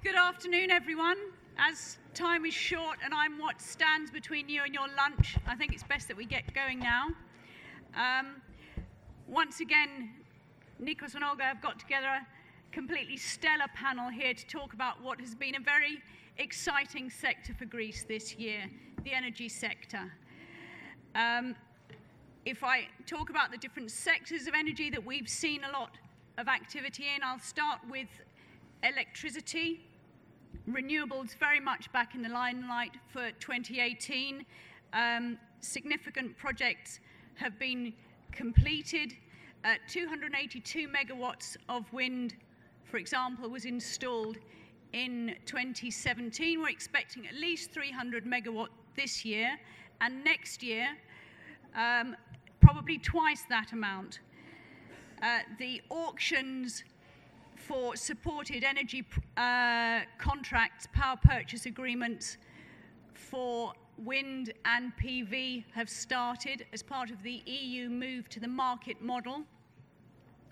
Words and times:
Good 0.00 0.14
afternoon, 0.14 0.70
everyone. 0.70 1.16
As 1.58 1.98
time 2.14 2.46
is 2.46 2.54
short 2.54 2.98
and 3.04 3.12
I'm 3.12 3.36
what 3.36 3.60
stands 3.60 4.12
between 4.12 4.48
you 4.48 4.62
and 4.62 4.72
your 4.72 4.86
lunch, 4.96 5.36
I 5.44 5.56
think 5.56 5.72
it's 5.72 5.82
best 5.82 6.06
that 6.06 6.16
we 6.16 6.24
get 6.24 6.54
going 6.54 6.78
now. 6.78 7.08
Um, 7.96 8.40
once 9.26 9.58
again, 9.58 10.10
Nikos 10.80 11.16
and 11.16 11.24
Olga 11.24 11.42
have 11.42 11.60
got 11.60 11.80
together 11.80 12.06
a 12.06 12.24
completely 12.70 13.16
stellar 13.16 13.66
panel 13.74 14.08
here 14.08 14.34
to 14.34 14.46
talk 14.46 14.72
about 14.72 15.02
what 15.02 15.18
has 15.20 15.34
been 15.34 15.56
a 15.56 15.60
very 15.60 16.00
exciting 16.36 17.10
sector 17.10 17.52
for 17.52 17.64
Greece 17.64 18.04
this 18.04 18.36
year 18.36 18.70
the 19.02 19.12
energy 19.12 19.48
sector. 19.48 20.12
Um, 21.16 21.56
if 22.44 22.62
I 22.62 22.86
talk 23.04 23.30
about 23.30 23.50
the 23.50 23.58
different 23.58 23.90
sectors 23.90 24.46
of 24.46 24.54
energy 24.54 24.90
that 24.90 25.04
we've 25.04 25.28
seen 25.28 25.62
a 25.64 25.76
lot 25.76 25.98
of 26.38 26.46
activity 26.46 27.06
in, 27.16 27.24
I'll 27.24 27.40
start 27.40 27.80
with 27.90 28.08
electricity. 28.82 29.80
Renewables 30.68 31.36
very 31.38 31.60
much 31.60 31.90
back 31.92 32.14
in 32.14 32.22
the 32.22 32.28
limelight 32.28 32.92
for 33.12 33.30
2018. 33.40 34.44
Um, 34.92 35.38
significant 35.60 36.36
projects 36.36 37.00
have 37.34 37.58
been 37.58 37.92
completed. 38.32 39.14
Uh, 39.64 39.74
282 39.88 40.88
megawatts 40.88 41.56
of 41.68 41.92
wind, 41.92 42.34
for 42.84 42.96
example, 42.96 43.48
was 43.48 43.64
installed 43.64 44.36
in 44.92 45.34
2017. 45.46 46.60
We're 46.60 46.68
expecting 46.68 47.26
at 47.26 47.34
least 47.34 47.72
300 47.72 48.24
megawatt 48.24 48.68
this 48.96 49.24
year, 49.24 49.58
and 50.00 50.22
next 50.24 50.62
year, 50.62 50.88
um, 51.76 52.16
probably 52.60 52.98
twice 52.98 53.44
that 53.48 53.72
amount. 53.72 54.20
Uh, 55.22 55.40
the 55.58 55.82
auctions 55.90 56.84
for 57.68 57.94
supported 57.96 58.64
energy 58.64 59.04
uh, 59.36 60.00
contracts, 60.16 60.88
power 60.94 61.18
purchase 61.22 61.66
agreements 61.66 62.38
for 63.12 63.74
wind 63.98 64.54
and 64.64 64.90
PV 64.96 65.64
have 65.74 65.90
started 65.90 66.64
as 66.72 66.82
part 66.82 67.10
of 67.10 67.22
the 67.22 67.42
EU 67.44 67.90
move 67.90 68.30
to 68.30 68.40
the 68.40 68.48
market 68.48 69.02
model. 69.02 69.42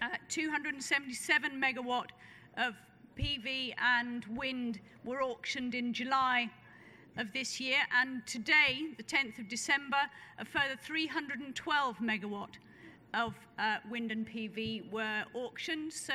Uh, 0.02 0.08
277 0.28 1.58
megawatt 1.58 2.10
of 2.58 2.74
PV 3.19 3.72
and 3.78 4.26
wind 4.36 4.78
were 5.02 5.22
auctioned 5.22 5.74
in 5.74 5.94
July 5.94 6.50
of 7.16 7.32
this 7.32 7.58
year, 7.58 7.78
and 7.98 8.26
today, 8.26 8.88
the 8.98 9.02
10th 9.02 9.38
of 9.38 9.48
December, 9.48 9.96
a 10.38 10.44
further 10.44 10.76
312 10.82 11.96
megawatt 11.96 12.56
of 13.14 13.34
uh, 13.58 13.78
wind 13.91 14.12
and 14.12 14.28
PV 14.28 14.92
were 14.92 15.24
auctioned. 15.34 15.91
So 15.91 16.12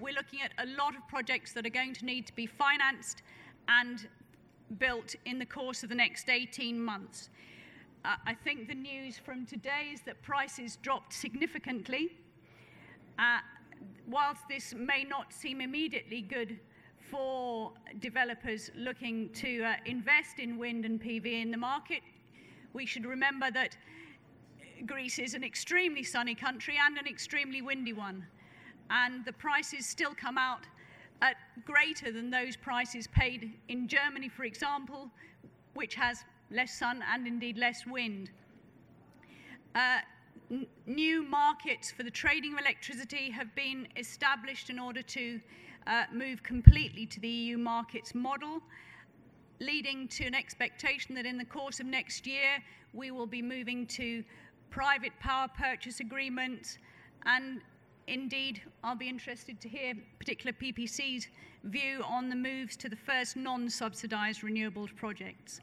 we're 0.00 0.14
looking 0.14 0.40
at 0.42 0.52
a 0.58 0.66
lot 0.76 0.96
of 0.96 1.06
projects 1.08 1.52
that 1.52 1.66
are 1.66 1.70
going 1.70 1.94
to 1.94 2.04
need 2.04 2.26
to 2.26 2.34
be 2.34 2.46
financed 2.46 3.22
and 3.68 4.08
built 4.78 5.14
in 5.24 5.38
the 5.38 5.46
course 5.46 5.82
of 5.82 5.88
the 5.88 5.94
next 5.94 6.28
18 6.28 6.80
months. 6.80 7.30
Uh, 8.04 8.16
I 8.26 8.34
think 8.34 8.68
the 8.68 8.74
news 8.74 9.18
from 9.18 9.46
today 9.46 9.90
is 9.92 10.00
that 10.02 10.20
prices 10.22 10.76
dropped 10.82 11.12
significantly. 11.12 12.16
Uh, 13.18 13.38
whilst 14.08 14.42
this 14.48 14.74
may 14.74 15.04
not 15.04 15.32
seem 15.32 15.60
immediately 15.60 16.20
good 16.20 16.58
for 17.10 17.72
developers 18.00 18.70
looking 18.76 19.28
to 19.34 19.62
uh, 19.62 19.74
invest 19.86 20.38
in 20.38 20.58
wind 20.58 20.84
and 20.84 21.00
PV 21.00 21.42
in 21.42 21.50
the 21.50 21.56
market, 21.56 22.00
we 22.72 22.86
should 22.86 23.04
remember 23.04 23.50
that 23.50 23.76
Greece 24.86 25.18
is 25.18 25.34
an 25.34 25.44
extremely 25.44 26.02
sunny 26.02 26.34
country 26.34 26.76
and 26.84 26.98
an 26.98 27.06
extremely 27.06 27.62
windy 27.62 27.92
one 27.92 28.26
and 28.92 29.24
the 29.24 29.32
prices 29.32 29.86
still 29.86 30.14
come 30.14 30.36
out 30.36 30.66
at 31.22 31.36
greater 31.64 32.12
than 32.12 32.30
those 32.30 32.56
prices 32.56 33.06
paid 33.08 33.52
in 33.68 33.88
Germany, 33.88 34.28
for 34.28 34.44
example, 34.44 35.10
which 35.74 35.94
has 35.94 36.24
less 36.50 36.78
sun 36.78 37.02
and 37.12 37.26
indeed 37.26 37.56
less 37.56 37.86
wind. 37.86 38.30
Uh, 39.74 39.98
n- 40.50 40.66
new 40.86 41.22
markets 41.22 41.90
for 41.90 42.02
the 42.02 42.10
trading 42.10 42.52
of 42.52 42.60
electricity 42.60 43.30
have 43.30 43.54
been 43.54 43.88
established 43.96 44.68
in 44.68 44.78
order 44.78 45.00
to 45.00 45.40
uh, 45.86 46.04
move 46.12 46.42
completely 46.42 47.06
to 47.06 47.20
the 47.20 47.28
EU 47.28 47.56
markets 47.56 48.14
model, 48.14 48.60
leading 49.60 50.06
to 50.08 50.24
an 50.26 50.34
expectation 50.34 51.14
that 51.14 51.24
in 51.24 51.38
the 51.38 51.44
course 51.44 51.80
of 51.80 51.86
next 51.86 52.26
year 52.26 52.62
we 52.92 53.10
will 53.10 53.26
be 53.26 53.40
moving 53.40 53.86
to 53.86 54.22
private 54.70 55.12
power 55.18 55.48
purchase 55.56 56.00
agreements 56.00 56.78
and 57.24 57.60
Indeed, 58.12 58.60
I'll 58.84 58.94
be 58.94 59.08
interested 59.08 59.58
to 59.62 59.70
hear 59.70 59.94
particular 60.18 60.52
PPC's 60.52 61.28
view 61.64 62.02
on 62.06 62.28
the 62.28 62.36
moves 62.36 62.76
to 62.76 62.90
the 62.90 62.96
first 62.96 63.36
non-subsidised 63.38 64.42
renewables 64.42 64.94
projects. 64.94 65.62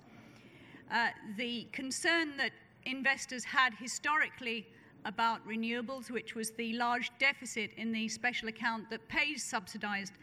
Uh, 0.91 1.09
the 1.37 1.67
concern 1.71 2.35
that 2.37 2.49
investors 2.85 3.43
had 3.43 3.75
historically 3.75 4.65
about 5.05 5.47
renewables, 5.47 6.09
which 6.09 6.33
was 6.33 6.49
the 6.49 6.73
large 6.73 7.11
deficit 7.19 7.69
in 7.77 7.91
the 7.91 8.07
special 8.07 8.49
account 8.49 8.89
that 8.89 9.07
pays 9.07 9.43
subsidised 9.43 10.13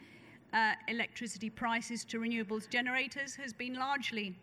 uh, 0.51 0.73
electricity 0.89 1.49
prices 1.49 2.03
to 2.03 2.19
renewables 2.19 2.69
generators, 2.69 3.35
has 3.35 3.53
been 3.53 3.75
largely 3.75 4.35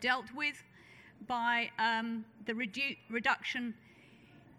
dealt 0.00 0.26
with 0.34 0.64
by 1.28 1.70
um, 1.78 2.24
the 2.46 2.52
redu- 2.54 2.96
reduction 3.08 3.72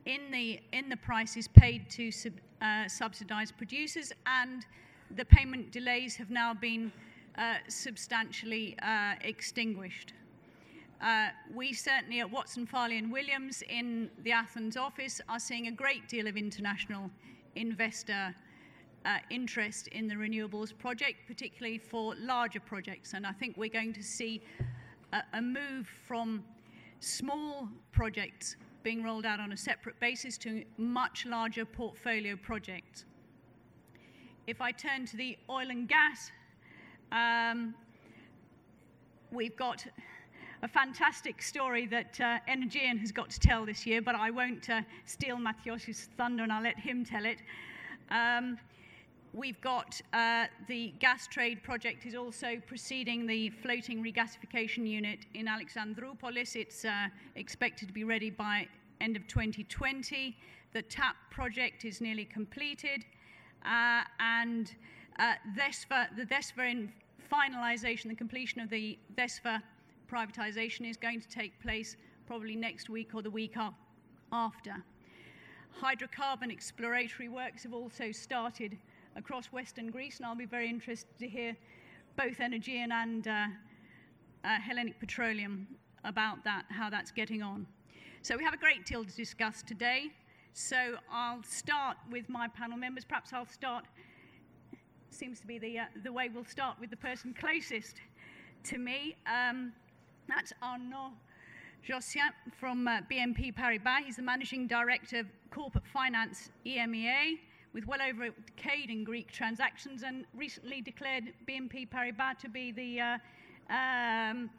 in 0.09 0.31
the, 0.31 0.59
in 0.73 0.89
the 0.89 0.97
prices 0.97 1.47
paid 1.47 1.87
to 1.91 2.11
sub, 2.11 2.33
uh, 2.61 2.87
subsidised 2.87 3.55
producers, 3.57 4.11
and 4.25 4.65
the 5.15 5.25
payment 5.25 5.71
delays 5.71 6.15
have 6.15 6.31
now 6.31 6.51
been 6.51 6.91
uh, 7.37 7.55
substantially 7.67 8.75
uh, 8.81 9.13
extinguished. 9.21 10.13
Uh, 10.99 11.27
we 11.53 11.71
certainly 11.71 12.19
at 12.21 12.29
Watson, 12.29 12.65
Farley 12.65 12.97
and 12.97 13.11
Williams 13.11 13.61
in 13.69 14.09
the 14.23 14.31
Athens 14.31 14.75
office 14.75 15.21
are 15.29 15.39
seeing 15.39 15.67
a 15.67 15.71
great 15.71 16.09
deal 16.09 16.27
of 16.27 16.35
international 16.35 17.09
investor 17.55 18.33
uh, 19.05 19.17
interest 19.29 19.87
in 19.89 20.07
the 20.07 20.15
renewables 20.15 20.75
project, 20.75 21.19
particularly 21.27 21.77
for 21.77 22.15
larger 22.19 22.59
projects. 22.59 23.13
And 23.13 23.27
I 23.27 23.31
think 23.31 23.57
we're 23.57 23.69
going 23.69 23.93
to 23.93 24.03
see 24.03 24.41
a, 25.13 25.21
a 25.33 25.41
move 25.41 25.87
from 26.07 26.43
small 26.99 27.69
projects 27.91 28.57
being 28.83 29.03
rolled 29.03 29.25
out 29.25 29.39
on 29.39 29.51
a 29.51 29.57
separate 29.57 29.99
basis 29.99 30.37
to 30.39 30.63
much 30.77 31.25
larger 31.25 31.65
portfolio 31.65 32.35
projects. 32.35 33.05
If 34.47 34.61
I 34.61 34.71
turn 34.71 35.05
to 35.07 35.17
the 35.17 35.37
oil 35.49 35.69
and 35.69 35.87
gas, 35.87 36.31
um, 37.11 37.75
we've 39.31 39.55
got 39.55 39.85
a 40.61 40.67
fantastic 40.67 41.41
story 41.41 41.85
that 41.87 42.19
uh, 42.19 42.39
has 42.47 43.11
got 43.11 43.29
to 43.29 43.39
tell 43.39 43.65
this 43.65 43.85
year, 43.85 44.01
but 44.01 44.15
I 44.15 44.29
won't 44.29 44.69
uh, 44.69 44.81
steal 45.05 45.37
Mathios's 45.37 46.09
thunder 46.17 46.43
and 46.43 46.51
I'll 46.51 46.63
let 46.63 46.77
him 46.77 47.05
tell 47.05 47.25
it. 47.25 47.37
Um, 48.11 48.57
We've 49.33 49.61
got 49.61 50.01
uh, 50.11 50.45
the 50.67 50.91
Gastrade 50.99 51.61
project 51.61 52.07
is 52.07 52.15
also 52.15 52.59
proceeding 52.65 53.27
the 53.27 53.51
floating 53.51 54.03
regasification 54.03 54.87
unit 54.87 55.19
in 55.35 55.45
Alexandroupolis. 55.45 56.55
It's 56.55 56.83
uh, 56.83 57.09
expected 57.35 57.87
to 57.89 57.93
be 57.93 58.03
ready 58.03 58.31
by 58.31 58.67
end 59.01 59.15
of 59.15 59.27
2020. 59.27 60.35
The 60.73 60.81
TAP 60.81 61.15
project 61.29 61.85
is 61.85 62.01
nearly 62.01 62.25
completed, 62.25 63.05
uh, 63.65 64.01
and 64.19 64.73
uh, 65.19 65.33
the 65.55 66.25
DESFA 66.25 66.89
finalisation, 67.31 68.09
the 68.09 68.15
completion 68.15 68.61
of 68.61 68.69
the 68.71 68.97
DESFA 69.15 69.61
privatisation 70.11 70.89
is 70.89 70.97
going 70.97 71.21
to 71.21 71.29
take 71.29 71.59
place 71.61 71.97
probably 72.25 72.55
next 72.55 72.89
week 72.89 73.13
or 73.13 73.21
the 73.21 73.29
week 73.29 73.55
after. 74.31 74.83
Hydrocarbon 75.79 76.51
exploratory 76.51 77.29
works 77.29 77.63
have 77.63 77.73
also 77.73 78.11
started 78.11 78.77
across 79.19 79.47
Western 79.47 79.91
Greece, 79.91 80.17
and 80.17 80.25
I'll 80.25 80.33
be 80.33 80.45
very 80.45 80.69
interested 80.69 81.19
to 81.19 81.27
hear 81.27 81.55
both 82.17 82.39
Energean 82.39 82.91
and 82.91 83.27
uh, 83.27 83.47
uh, 84.43 84.59
Hellenic 84.59 84.99
Petroleum 84.99 85.67
about 86.05 86.43
that, 86.45 86.63
how 86.69 86.89
that's 86.89 87.11
getting 87.11 87.43
on. 87.43 87.67
So 88.21 88.37
we 88.37 88.43
have 88.45 88.53
a 88.53 88.57
great 88.57 88.85
deal 88.85 89.03
to 89.03 89.15
discuss 89.15 89.61
today. 89.61 90.07
So 90.53 90.95
I'll 91.11 91.43
start 91.43 91.97
with 92.09 92.29
my 92.29 92.47
panel 92.47 92.77
members. 92.77 93.03
Perhaps 93.05 93.33
I'll 93.33 93.45
start, 93.45 93.85
seems 95.11 95.39
to 95.41 95.47
be 95.47 95.59
the, 95.59 95.79
uh, 95.79 95.85
the 96.03 96.11
way 96.11 96.29
we'll 96.33 96.45
start 96.45 96.77
with 96.79 96.89
the 96.89 96.97
person 96.97 97.35
closest 97.37 97.97
to 98.63 98.77
me. 98.77 99.17
Um, 99.27 99.73
that's 100.29 100.53
Arnaud 100.63 101.11
Jossian 101.87 102.31
from 102.57 102.87
uh, 102.87 103.01
BNP 103.11 103.53
Paribas. 103.53 104.05
He's 104.05 104.15
the 104.15 104.21
managing 104.21 104.65
director 104.65 105.19
of 105.19 105.27
corporate 105.51 105.87
finance 105.87 106.49
EMEA 106.65 107.37
with 107.73 107.85
well 107.85 108.01
over 108.01 108.25
a 108.25 108.31
decade 108.55 108.89
in 108.89 109.03
Greek 109.03 109.31
transactions 109.31 110.03
and 110.03 110.25
recently 110.33 110.81
declared 110.81 111.25
BNP 111.47 111.89
Paribas 111.89 112.39
to 112.39 112.49
be 112.49 112.71
the 112.71 112.99
uh, 112.99 113.17
um, 113.73 114.49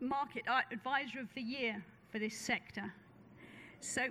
market 0.00 0.44
advisor 0.70 1.20
of 1.20 1.28
the 1.34 1.42
year 1.42 1.82
for 2.10 2.18
this 2.18 2.36
sector. 2.36 2.92
So 3.80 4.08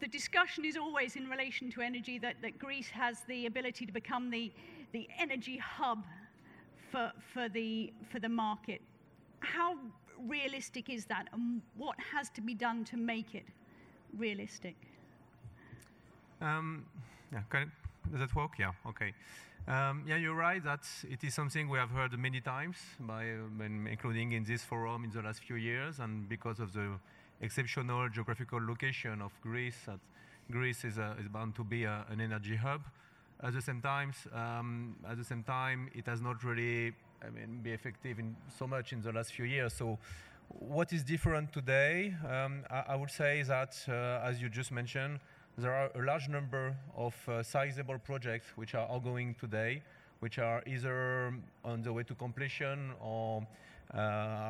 the 0.00 0.08
discussion 0.08 0.64
is 0.64 0.76
always 0.76 1.16
in 1.16 1.28
relation 1.28 1.70
to 1.72 1.80
energy 1.80 2.18
that, 2.18 2.36
that 2.42 2.58
Greece 2.58 2.88
has 2.90 3.22
the 3.28 3.46
ability 3.46 3.86
to 3.86 3.92
become 3.92 4.30
the, 4.30 4.52
the 4.92 5.08
energy 5.18 5.56
hub 5.56 6.04
for, 6.90 7.12
for, 7.32 7.48
the, 7.48 7.92
for 8.10 8.18
the 8.18 8.28
market. 8.28 8.82
How 9.40 9.76
realistic 10.26 10.90
is 10.90 11.06
that, 11.06 11.28
and 11.32 11.62
what 11.76 11.96
has 12.12 12.30
to 12.30 12.40
be 12.40 12.54
done 12.54 12.84
to 12.86 12.96
make 12.96 13.34
it 13.34 13.46
realistic? 14.16 14.74
Um, 16.42 16.84
yeah, 17.32 17.42
can, 17.48 17.70
does 18.10 18.20
that 18.20 18.34
work? 18.34 18.52
Yeah, 18.58 18.72
okay. 18.86 19.14
Um, 19.68 20.02
yeah, 20.08 20.16
you're 20.16 20.34
right 20.34 20.62
that 20.64 20.80
it 21.08 21.22
is 21.22 21.34
something 21.34 21.68
we 21.68 21.78
have 21.78 21.90
heard 21.90 22.18
many 22.18 22.40
times, 22.40 22.76
by, 22.98 23.30
uh, 23.30 23.64
including 23.64 24.32
in 24.32 24.42
this 24.42 24.62
forum 24.64 25.04
in 25.04 25.10
the 25.10 25.22
last 25.22 25.40
few 25.40 25.54
years, 25.54 26.00
and 26.00 26.28
because 26.28 26.58
of 26.58 26.72
the 26.72 26.98
exceptional 27.40 28.08
geographical 28.08 28.60
location 28.60 29.22
of 29.22 29.30
Greece, 29.40 29.76
that 29.86 30.00
Greece 30.50 30.84
is, 30.84 30.98
is 30.98 31.28
bound 31.32 31.54
to 31.54 31.64
be 31.64 31.84
a, 31.84 32.04
an 32.10 32.20
energy 32.20 32.56
hub. 32.56 32.82
At 33.40 33.52
the 33.54 33.62
same 33.62 33.80
time, 33.80 34.12
um, 34.34 34.96
at 35.08 35.16
the 35.16 35.24
same 35.24 35.44
time, 35.44 35.90
it 35.94 36.06
has 36.06 36.20
not 36.20 36.42
really, 36.42 36.92
I 37.24 37.30
mean, 37.30 37.60
be 37.62 37.70
effective 37.70 38.18
in 38.18 38.34
so 38.58 38.66
much 38.66 38.92
in 38.92 39.00
the 39.00 39.12
last 39.12 39.32
few 39.32 39.44
years. 39.44 39.74
So, 39.74 39.98
what 40.48 40.92
is 40.92 41.04
different 41.04 41.52
today? 41.52 42.14
Um, 42.28 42.64
I, 42.68 42.84
I, 42.88 42.96
would 42.96 43.10
say 43.10 43.42
that, 43.42 43.76
uh, 43.88 44.28
as 44.28 44.42
you 44.42 44.48
just 44.48 44.70
mentioned, 44.70 45.20
there 45.58 45.72
are 45.72 45.90
a 45.94 46.04
large 46.04 46.28
number 46.28 46.74
of 46.96 47.14
uh, 47.28 47.42
sizable 47.42 47.98
projects 47.98 48.46
which 48.56 48.74
are 48.74 48.86
ongoing 48.88 49.34
today, 49.38 49.82
which 50.20 50.38
are 50.38 50.62
either 50.66 51.34
on 51.64 51.82
the 51.82 51.92
way 51.92 52.02
to 52.04 52.14
completion 52.14 52.92
or 53.00 53.46
uh, 53.94 53.98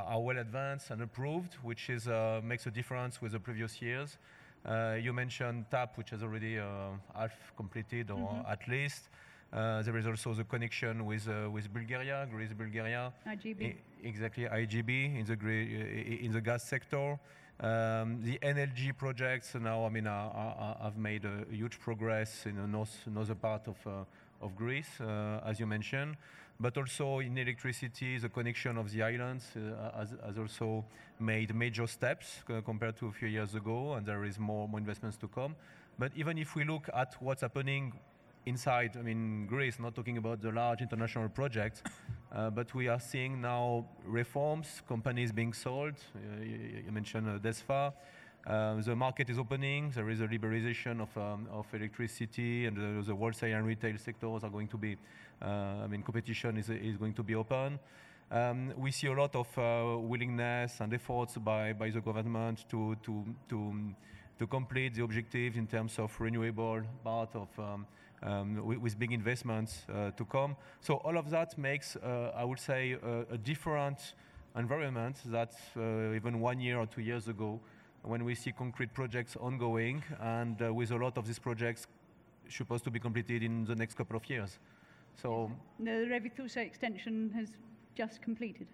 are 0.06 0.20
well 0.20 0.38
advanced 0.38 0.90
and 0.90 1.02
approved, 1.02 1.54
which 1.62 1.90
is, 1.90 2.06
uh, 2.06 2.40
makes 2.44 2.66
a 2.66 2.70
difference 2.70 3.20
with 3.20 3.32
the 3.32 3.40
previous 3.40 3.82
years. 3.82 4.18
Uh, 4.64 4.96
you 5.00 5.12
mentioned 5.12 5.64
TAP, 5.70 5.98
which 5.98 6.10
has 6.10 6.22
already 6.22 6.58
uh, 6.58 6.90
half 7.16 7.32
completed 7.56 8.10
or 8.10 8.18
mm-hmm. 8.18 8.52
at 8.52 8.68
least. 8.68 9.08
Uh, 9.52 9.82
there 9.82 9.98
is 9.98 10.06
also 10.06 10.32
the 10.32 10.44
connection 10.44 11.04
with 11.04 11.26
with 11.52 11.70
Bulgaria, 11.74 12.26
Greece, 12.30 12.54
Bulgaria. 12.56 13.12
IGB. 13.26 13.66
I, 13.66 13.76
exactly, 14.02 14.44
IGB 14.44 15.18
in 15.18 15.26
the 15.26 16.24
in 16.24 16.32
the 16.32 16.40
gas 16.40 16.62
sector. 16.62 17.18
Um, 17.60 18.20
the 18.22 18.38
NLG 18.42 18.96
projects 18.96 19.54
now, 19.54 19.84
I 19.84 19.88
mean, 19.88 20.06
are, 20.06 20.30
are, 20.32 20.76
have 20.82 20.96
made 20.96 21.24
a 21.24 21.44
huge 21.50 21.78
progress 21.78 22.46
in 22.46 22.56
the 22.56 22.66
north, 22.66 22.96
northern 23.06 23.36
part 23.36 23.68
of, 23.68 23.76
uh, 23.86 24.48
Greece, 24.56 25.00
uh, 25.00 25.40
as 25.46 25.60
you 25.60 25.66
mentioned. 25.66 26.16
But 26.58 26.76
also 26.76 27.20
in 27.20 27.38
electricity, 27.38 28.18
the 28.18 28.28
connection 28.28 28.76
of 28.76 28.90
the 28.90 29.02
islands 29.02 29.44
uh, 29.56 29.98
has, 29.98 30.14
has, 30.24 30.38
also 30.38 30.84
made 31.20 31.54
major 31.54 31.86
steps 31.86 32.42
compared 32.64 32.96
to 32.98 33.06
a 33.06 33.12
few 33.12 33.28
years 33.28 33.54
ago, 33.54 33.94
and 33.94 34.04
there 34.04 34.24
is 34.24 34.38
more, 34.38 34.68
more 34.68 34.80
investments 34.80 35.16
to 35.18 35.28
come. 35.28 35.54
But 35.98 36.12
even 36.16 36.38
if 36.38 36.56
we 36.56 36.64
look 36.64 36.88
at 36.94 37.14
what's 37.20 37.42
happening 37.42 37.92
inside, 38.46 38.96
I 38.98 39.02
mean, 39.02 39.46
Greece, 39.46 39.78
not 39.78 39.94
talking 39.94 40.18
about 40.18 40.40
the 40.40 40.50
large 40.50 40.80
international 40.82 41.28
projects, 41.28 41.82
uh, 42.34 42.50
but 42.50 42.74
we 42.74 42.88
are 42.88 43.00
seeing 43.00 43.40
now 43.40 43.84
reforms, 44.06 44.82
companies 44.88 45.32
being 45.32 45.52
sold. 45.52 45.94
Uh, 46.14 46.42
you, 46.42 46.82
you, 46.86 46.92
mentioned 46.92 47.28
uh, 47.28 47.38
DESFA. 47.38 47.92
Uh, 48.46 48.80
the 48.80 48.96
market 48.96 49.28
is 49.30 49.38
opening. 49.38 49.90
There 49.90 50.08
is 50.10 50.20
a 50.20 50.26
liberalization 50.26 51.00
of, 51.00 51.16
um, 51.16 51.46
of 51.52 51.66
electricity, 51.72 52.66
and 52.66 52.76
the, 52.76 53.06
the, 53.06 53.14
wholesale 53.14 53.56
and 53.56 53.66
retail 53.66 53.96
sectors 53.98 54.42
are 54.42 54.50
going 54.50 54.68
to 54.68 54.78
be. 54.78 54.96
Uh, 55.40 55.84
I 55.84 55.86
mean, 55.86 56.02
competition 56.02 56.56
is 56.56 56.70
is 56.70 56.96
going 56.96 57.14
to 57.14 57.22
be 57.22 57.34
open. 57.34 57.78
Um, 58.30 58.72
we 58.78 58.90
see 58.90 59.08
a 59.08 59.12
lot 59.12 59.36
of 59.36 59.46
uh, 59.58 59.98
willingness 59.98 60.80
and 60.80 60.92
efforts 60.94 61.36
by, 61.36 61.74
by 61.74 61.90
the 61.90 62.00
government 62.00 62.64
to 62.70 62.96
to 63.04 63.24
to 63.48 63.94
to 64.38 64.46
complete 64.46 64.94
the 64.94 65.04
objectives 65.04 65.56
in 65.56 65.66
terms 65.66 65.98
of 65.98 66.18
renewable 66.18 66.82
part 67.04 67.36
of 67.36 67.48
um, 67.58 67.86
um, 68.22 68.64
with, 68.64 68.78
with, 68.78 68.98
big 68.98 69.12
investments 69.12 69.82
uh, 69.92 70.10
to 70.12 70.24
come. 70.24 70.56
So 70.80 70.94
all 70.94 71.16
of 71.18 71.30
that 71.30 71.56
makes, 71.58 71.96
uh, 71.96 72.32
I 72.36 72.44
would 72.44 72.60
say, 72.60 72.96
a 73.30 73.38
different 73.38 74.14
environment 74.56 75.16
that 75.26 75.52
uh, 75.76 76.14
even 76.14 76.40
one 76.40 76.60
year 76.60 76.78
or 76.78 76.86
two 76.86 77.00
years 77.00 77.28
ago, 77.28 77.60
when 78.02 78.24
we 78.24 78.34
see 78.34 78.52
concrete 78.52 78.92
projects 78.92 79.36
ongoing, 79.36 80.02
and 80.20 80.58
with 80.74 80.90
a 80.90 80.96
lot 80.96 81.16
of 81.16 81.26
these 81.26 81.38
projects 81.38 81.86
supposed 82.48 82.84
to 82.84 82.90
be 82.90 82.98
completed 82.98 83.42
in 83.42 83.64
the 83.64 83.74
next 83.74 83.94
couple 83.94 84.16
of 84.16 84.28
years. 84.28 84.58
So 85.14 85.50
the 85.78 86.06
Revithoussa 86.10 86.58
extension 86.58 87.30
has 87.34 87.48
just 87.94 88.22
completed. 88.22 88.66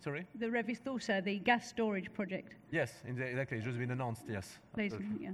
Sorry? 0.00 0.26
The 0.34 0.46
Revithoussa, 0.46 1.24
the 1.24 1.38
gas 1.38 1.68
storage 1.68 2.12
project. 2.12 2.54
Yes, 2.70 2.92
exactly. 3.06 3.56
It's 3.56 3.66
just 3.66 3.78
been 3.78 3.90
announced, 3.90 4.24
yes. 4.28 4.58
yeah. 4.76 5.30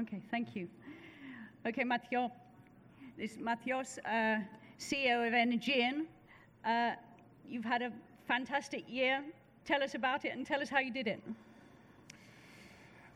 Okay, 0.00 0.22
thank 0.30 0.54
you. 0.54 0.68
Okay, 1.66 1.82
Mathieu, 1.82 2.28
this 3.16 3.32
is 3.32 3.38
Mathios, 3.38 3.98
uh, 4.04 4.40
CEO 4.78 5.26
of 5.26 5.34
Energean. 5.34 6.06
Uh, 6.64 6.92
you've 7.46 7.64
had 7.64 7.82
a 7.82 7.92
fantastic 8.26 8.84
year. 8.88 9.22
Tell 9.64 9.82
us 9.82 9.94
about 9.94 10.24
it 10.24 10.32
and 10.32 10.46
tell 10.46 10.60
us 10.60 10.68
how 10.68 10.80
you 10.80 10.92
did 10.92 11.06
it. 11.06 11.22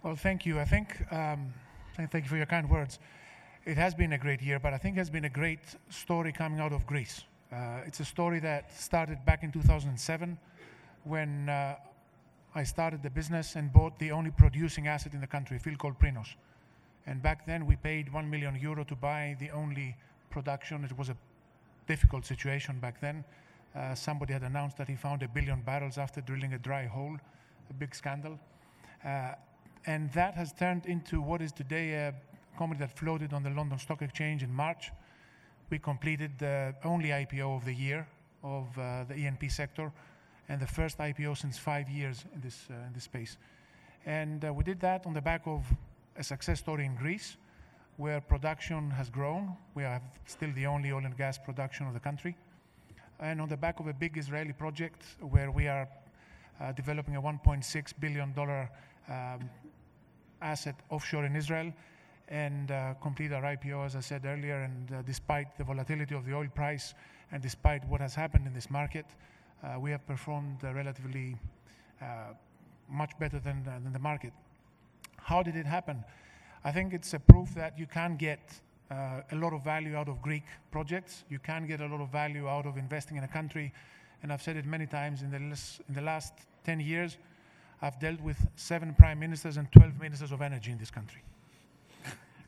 Well, 0.02 0.14
thank 0.14 0.46
you. 0.46 0.60
I 0.60 0.64
think, 0.64 1.00
um, 1.12 1.52
thank 1.96 2.24
you 2.24 2.28
for 2.28 2.36
your 2.36 2.46
kind 2.46 2.70
words. 2.70 3.00
It 3.64 3.76
has 3.76 3.94
been 3.94 4.12
a 4.12 4.18
great 4.18 4.40
year, 4.40 4.60
but 4.60 4.72
I 4.72 4.78
think 4.78 4.96
it 4.96 5.00
has 5.00 5.10
been 5.10 5.24
a 5.24 5.30
great 5.30 5.60
story 5.90 6.32
coming 6.32 6.60
out 6.60 6.72
of 6.72 6.86
Greece. 6.86 7.24
Uh, 7.52 7.80
it's 7.84 8.00
a 8.00 8.04
story 8.04 8.38
that 8.40 8.72
started 8.72 9.24
back 9.24 9.42
in 9.42 9.50
2007 9.50 10.38
when 11.04 11.48
uh, 11.48 11.74
I 12.54 12.62
started 12.62 13.02
the 13.02 13.10
business 13.10 13.56
and 13.56 13.72
bought 13.72 13.98
the 13.98 14.12
only 14.12 14.30
producing 14.30 14.86
asset 14.86 15.14
in 15.14 15.20
the 15.20 15.26
country, 15.26 15.56
a 15.56 15.60
field 15.60 15.78
called 15.78 15.98
Prinos. 15.98 16.36
And 17.08 17.22
back 17.22 17.46
then 17.46 17.64
we 17.64 17.76
paid 17.76 18.12
1 18.12 18.28
million 18.28 18.54
euro 18.60 18.84
to 18.84 18.94
buy 18.94 19.34
the 19.40 19.50
only 19.50 19.96
production. 20.28 20.84
It 20.84 20.96
was 20.98 21.08
a 21.08 21.16
difficult 21.86 22.26
situation 22.26 22.78
back 22.80 23.00
then. 23.00 23.24
Uh, 23.74 23.94
somebody 23.94 24.34
had 24.34 24.42
announced 24.42 24.76
that 24.76 24.88
he 24.88 24.94
found 24.94 25.22
a 25.22 25.28
billion 25.28 25.62
barrels 25.62 25.96
after 25.96 26.20
drilling 26.20 26.52
a 26.52 26.58
dry 26.58 26.84
hole, 26.84 27.16
a 27.70 27.72
big 27.72 27.94
scandal. 27.94 28.38
Uh, 29.02 29.32
and 29.86 30.12
that 30.12 30.34
has 30.34 30.52
turned 30.52 30.84
into 30.84 31.22
what 31.22 31.40
is 31.40 31.50
today 31.50 31.94
a 31.94 32.14
company 32.58 32.78
that 32.78 32.98
floated 32.98 33.32
on 33.32 33.42
the 33.42 33.50
London 33.50 33.78
Stock 33.78 34.02
Exchange 34.02 34.42
in 34.42 34.52
March. 34.52 34.90
We 35.70 35.78
completed 35.78 36.32
the 36.38 36.74
only 36.84 37.08
IPO 37.08 37.56
of 37.56 37.64
the 37.64 37.74
year 37.74 38.06
of 38.42 38.66
uh, 38.78 39.04
the 39.04 39.14
E&P 39.14 39.48
sector 39.48 39.90
and 40.50 40.60
the 40.60 40.66
first 40.66 40.98
IPO 40.98 41.38
since 41.38 41.56
five 41.56 41.88
years 41.88 42.26
in 42.34 42.42
this, 42.42 42.66
uh, 42.70 42.74
in 42.86 42.92
this 42.92 43.04
space. 43.04 43.38
And 44.04 44.44
uh, 44.44 44.52
we 44.52 44.62
did 44.62 44.80
that 44.80 45.06
on 45.06 45.14
the 45.14 45.22
back 45.22 45.46
of 45.46 45.64
a 46.18 46.24
success 46.24 46.58
story 46.58 46.84
in 46.84 46.96
Greece, 46.96 47.36
where 47.96 48.20
production 48.20 48.90
has 48.90 49.08
grown. 49.08 49.56
We 49.74 49.84
are 49.84 50.02
still 50.26 50.52
the 50.54 50.66
only 50.66 50.92
oil 50.92 51.04
and 51.04 51.16
gas 51.16 51.38
production 51.38 51.86
of 51.86 51.94
the 51.94 52.00
country. 52.00 52.36
And 53.20 53.40
on 53.40 53.48
the 53.48 53.56
back 53.56 53.80
of 53.80 53.86
a 53.86 53.92
big 53.92 54.18
Israeli 54.18 54.52
project 54.52 55.02
where 55.20 55.50
we 55.50 55.68
are 55.68 55.88
uh, 56.60 56.72
developing 56.72 57.16
a 57.16 57.22
$1.6 57.22 57.92
billion 58.00 58.34
um, 58.36 59.50
asset 60.42 60.74
offshore 60.90 61.24
in 61.24 61.36
Israel 61.36 61.72
and 62.28 62.70
uh, 62.70 62.94
complete 63.00 63.32
our 63.32 63.42
IPO, 63.42 63.86
as 63.86 63.96
I 63.96 64.00
said 64.00 64.26
earlier. 64.26 64.62
And 64.62 64.92
uh, 64.92 65.02
despite 65.02 65.56
the 65.56 65.64
volatility 65.64 66.14
of 66.14 66.26
the 66.26 66.34
oil 66.34 66.48
price 66.52 66.94
and 67.32 67.42
despite 67.42 67.84
what 67.88 68.00
has 68.00 68.14
happened 68.14 68.46
in 68.46 68.52
this 68.52 68.70
market, 68.70 69.06
uh, 69.62 69.78
we 69.78 69.90
have 69.90 70.06
performed 70.06 70.58
uh, 70.64 70.72
relatively 70.74 71.36
uh, 72.02 72.34
much 72.88 73.18
better 73.18 73.38
than, 73.38 73.62
than 73.64 73.92
the 73.92 73.98
market. 73.98 74.32
How 75.22 75.42
did 75.42 75.56
it 75.56 75.66
happen? 75.66 76.04
I 76.64 76.72
think 76.72 76.92
it's 76.92 77.14
a 77.14 77.18
proof 77.18 77.54
that 77.54 77.78
you 77.78 77.86
can 77.86 78.16
get 78.16 78.40
uh, 78.90 79.20
a 79.30 79.36
lot 79.36 79.52
of 79.52 79.62
value 79.62 79.96
out 79.96 80.08
of 80.08 80.22
Greek 80.22 80.44
projects. 80.70 81.24
You 81.28 81.38
can 81.38 81.66
get 81.66 81.80
a 81.80 81.86
lot 81.86 82.00
of 82.00 82.10
value 82.10 82.48
out 82.48 82.66
of 82.66 82.76
investing 82.76 83.16
in 83.16 83.24
a 83.24 83.28
country. 83.28 83.72
And 84.22 84.32
I've 84.32 84.42
said 84.42 84.56
it 84.56 84.66
many 84.66 84.86
times 84.86 85.22
in 85.22 85.30
the, 85.30 85.36
in 85.36 85.94
the 85.94 86.00
last 86.00 86.32
10 86.64 86.80
years, 86.80 87.18
I've 87.80 87.98
dealt 88.00 88.20
with 88.20 88.36
seven 88.56 88.94
prime 88.94 89.20
ministers 89.20 89.56
and 89.56 89.70
12 89.72 90.00
ministers 90.00 90.32
of 90.32 90.42
energy 90.42 90.72
in 90.72 90.78
this 90.78 90.90
country. 90.90 91.22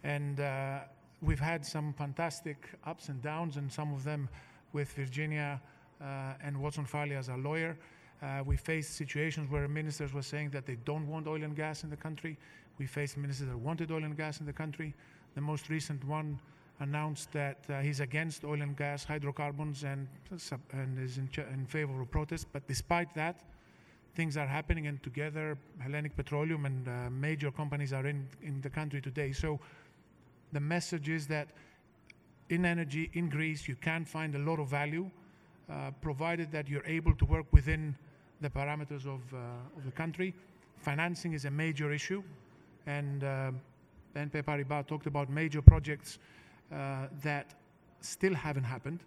and 0.02 0.40
uh, 0.40 0.80
we've 1.22 1.40
had 1.40 1.64
some 1.64 1.92
fantastic 1.92 2.68
ups 2.84 3.08
and 3.08 3.22
downs, 3.22 3.56
and 3.56 3.72
some 3.72 3.92
of 3.92 4.02
them 4.02 4.28
with 4.72 4.92
Virginia 4.92 5.60
uh, 6.00 6.34
and 6.42 6.56
Watson 6.60 6.84
Farley 6.84 7.14
as 7.14 7.28
our 7.28 7.38
lawyer. 7.38 7.76
Uh, 8.22 8.42
we 8.44 8.56
faced 8.56 8.96
situations 8.96 9.50
where 9.50 9.66
ministers 9.66 10.12
were 10.12 10.22
saying 10.22 10.50
that 10.50 10.66
they 10.66 10.76
don't 10.84 11.06
want 11.06 11.26
oil 11.26 11.42
and 11.42 11.56
gas 11.56 11.84
in 11.84 11.90
the 11.90 11.96
country. 11.96 12.36
We 12.78 12.86
faced 12.86 13.16
ministers 13.16 13.48
that 13.48 13.56
wanted 13.56 13.90
oil 13.90 14.04
and 14.04 14.16
gas 14.16 14.40
in 14.40 14.46
the 14.46 14.52
country. 14.52 14.94
The 15.34 15.40
most 15.40 15.70
recent 15.70 16.04
one 16.04 16.38
announced 16.80 17.32
that 17.32 17.58
uh, 17.68 17.80
he's 17.80 18.00
against 18.00 18.44
oil 18.44 18.60
and 18.60 18.76
gas, 18.76 19.04
hydrocarbons, 19.04 19.84
and, 19.84 20.08
and 20.72 20.98
is 20.98 21.18
in, 21.18 21.28
in, 21.52 21.66
favor 21.66 22.00
of 22.00 22.10
protests. 22.10 22.46
But 22.50 22.66
despite 22.66 23.14
that, 23.14 23.36
things 24.14 24.36
are 24.36 24.46
happening, 24.46 24.86
and 24.86 25.02
together, 25.02 25.56
Hellenic 25.78 26.16
Petroleum 26.16 26.66
and 26.66 26.88
uh, 26.88 27.10
major 27.10 27.50
companies 27.50 27.92
are 27.92 28.06
in, 28.06 28.26
in 28.42 28.60
the 28.60 28.70
country 28.70 29.00
today. 29.00 29.32
So 29.32 29.60
the 30.52 30.60
message 30.60 31.08
is 31.08 31.26
that 31.28 31.48
in 32.48 32.64
energy 32.64 33.10
in 33.14 33.28
Greece, 33.28 33.68
you 33.68 33.76
can 33.76 34.04
find 34.04 34.34
a 34.34 34.38
lot 34.38 34.58
of 34.58 34.68
value, 34.68 35.10
uh, 35.70 35.90
provided 36.00 36.50
that 36.52 36.68
you're 36.68 36.86
able 36.86 37.14
to 37.14 37.24
work 37.24 37.46
within 37.52 37.94
the 38.40 38.50
parameters 38.50 39.06
of, 39.06 39.20
uh, 39.32 39.76
of 39.76 39.84
the 39.84 39.90
country. 39.90 40.34
Financing 40.78 41.32
is 41.32 41.44
a 41.44 41.50
major 41.50 41.92
issue. 41.92 42.22
And 42.86 43.22
uh, 43.22 43.52
BNP 44.14 44.42
Paribas 44.42 44.86
talked 44.86 45.06
about 45.06 45.30
major 45.30 45.62
projects 45.62 46.18
uh, 46.72 47.06
that 47.22 47.54
still 48.00 48.34
haven't 48.34 48.64
happened. 48.64 49.00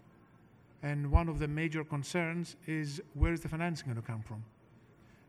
And 0.83 1.09
one 1.09 1.29
of 1.29 1.39
the 1.39 1.47
major 1.47 1.83
concerns 1.83 2.55
is 2.67 3.01
where 3.13 3.33
is 3.33 3.39
the 3.39 3.49
financing 3.49 3.87
going 3.87 3.95
to 3.95 4.05
come 4.05 4.21
from? 4.21 4.43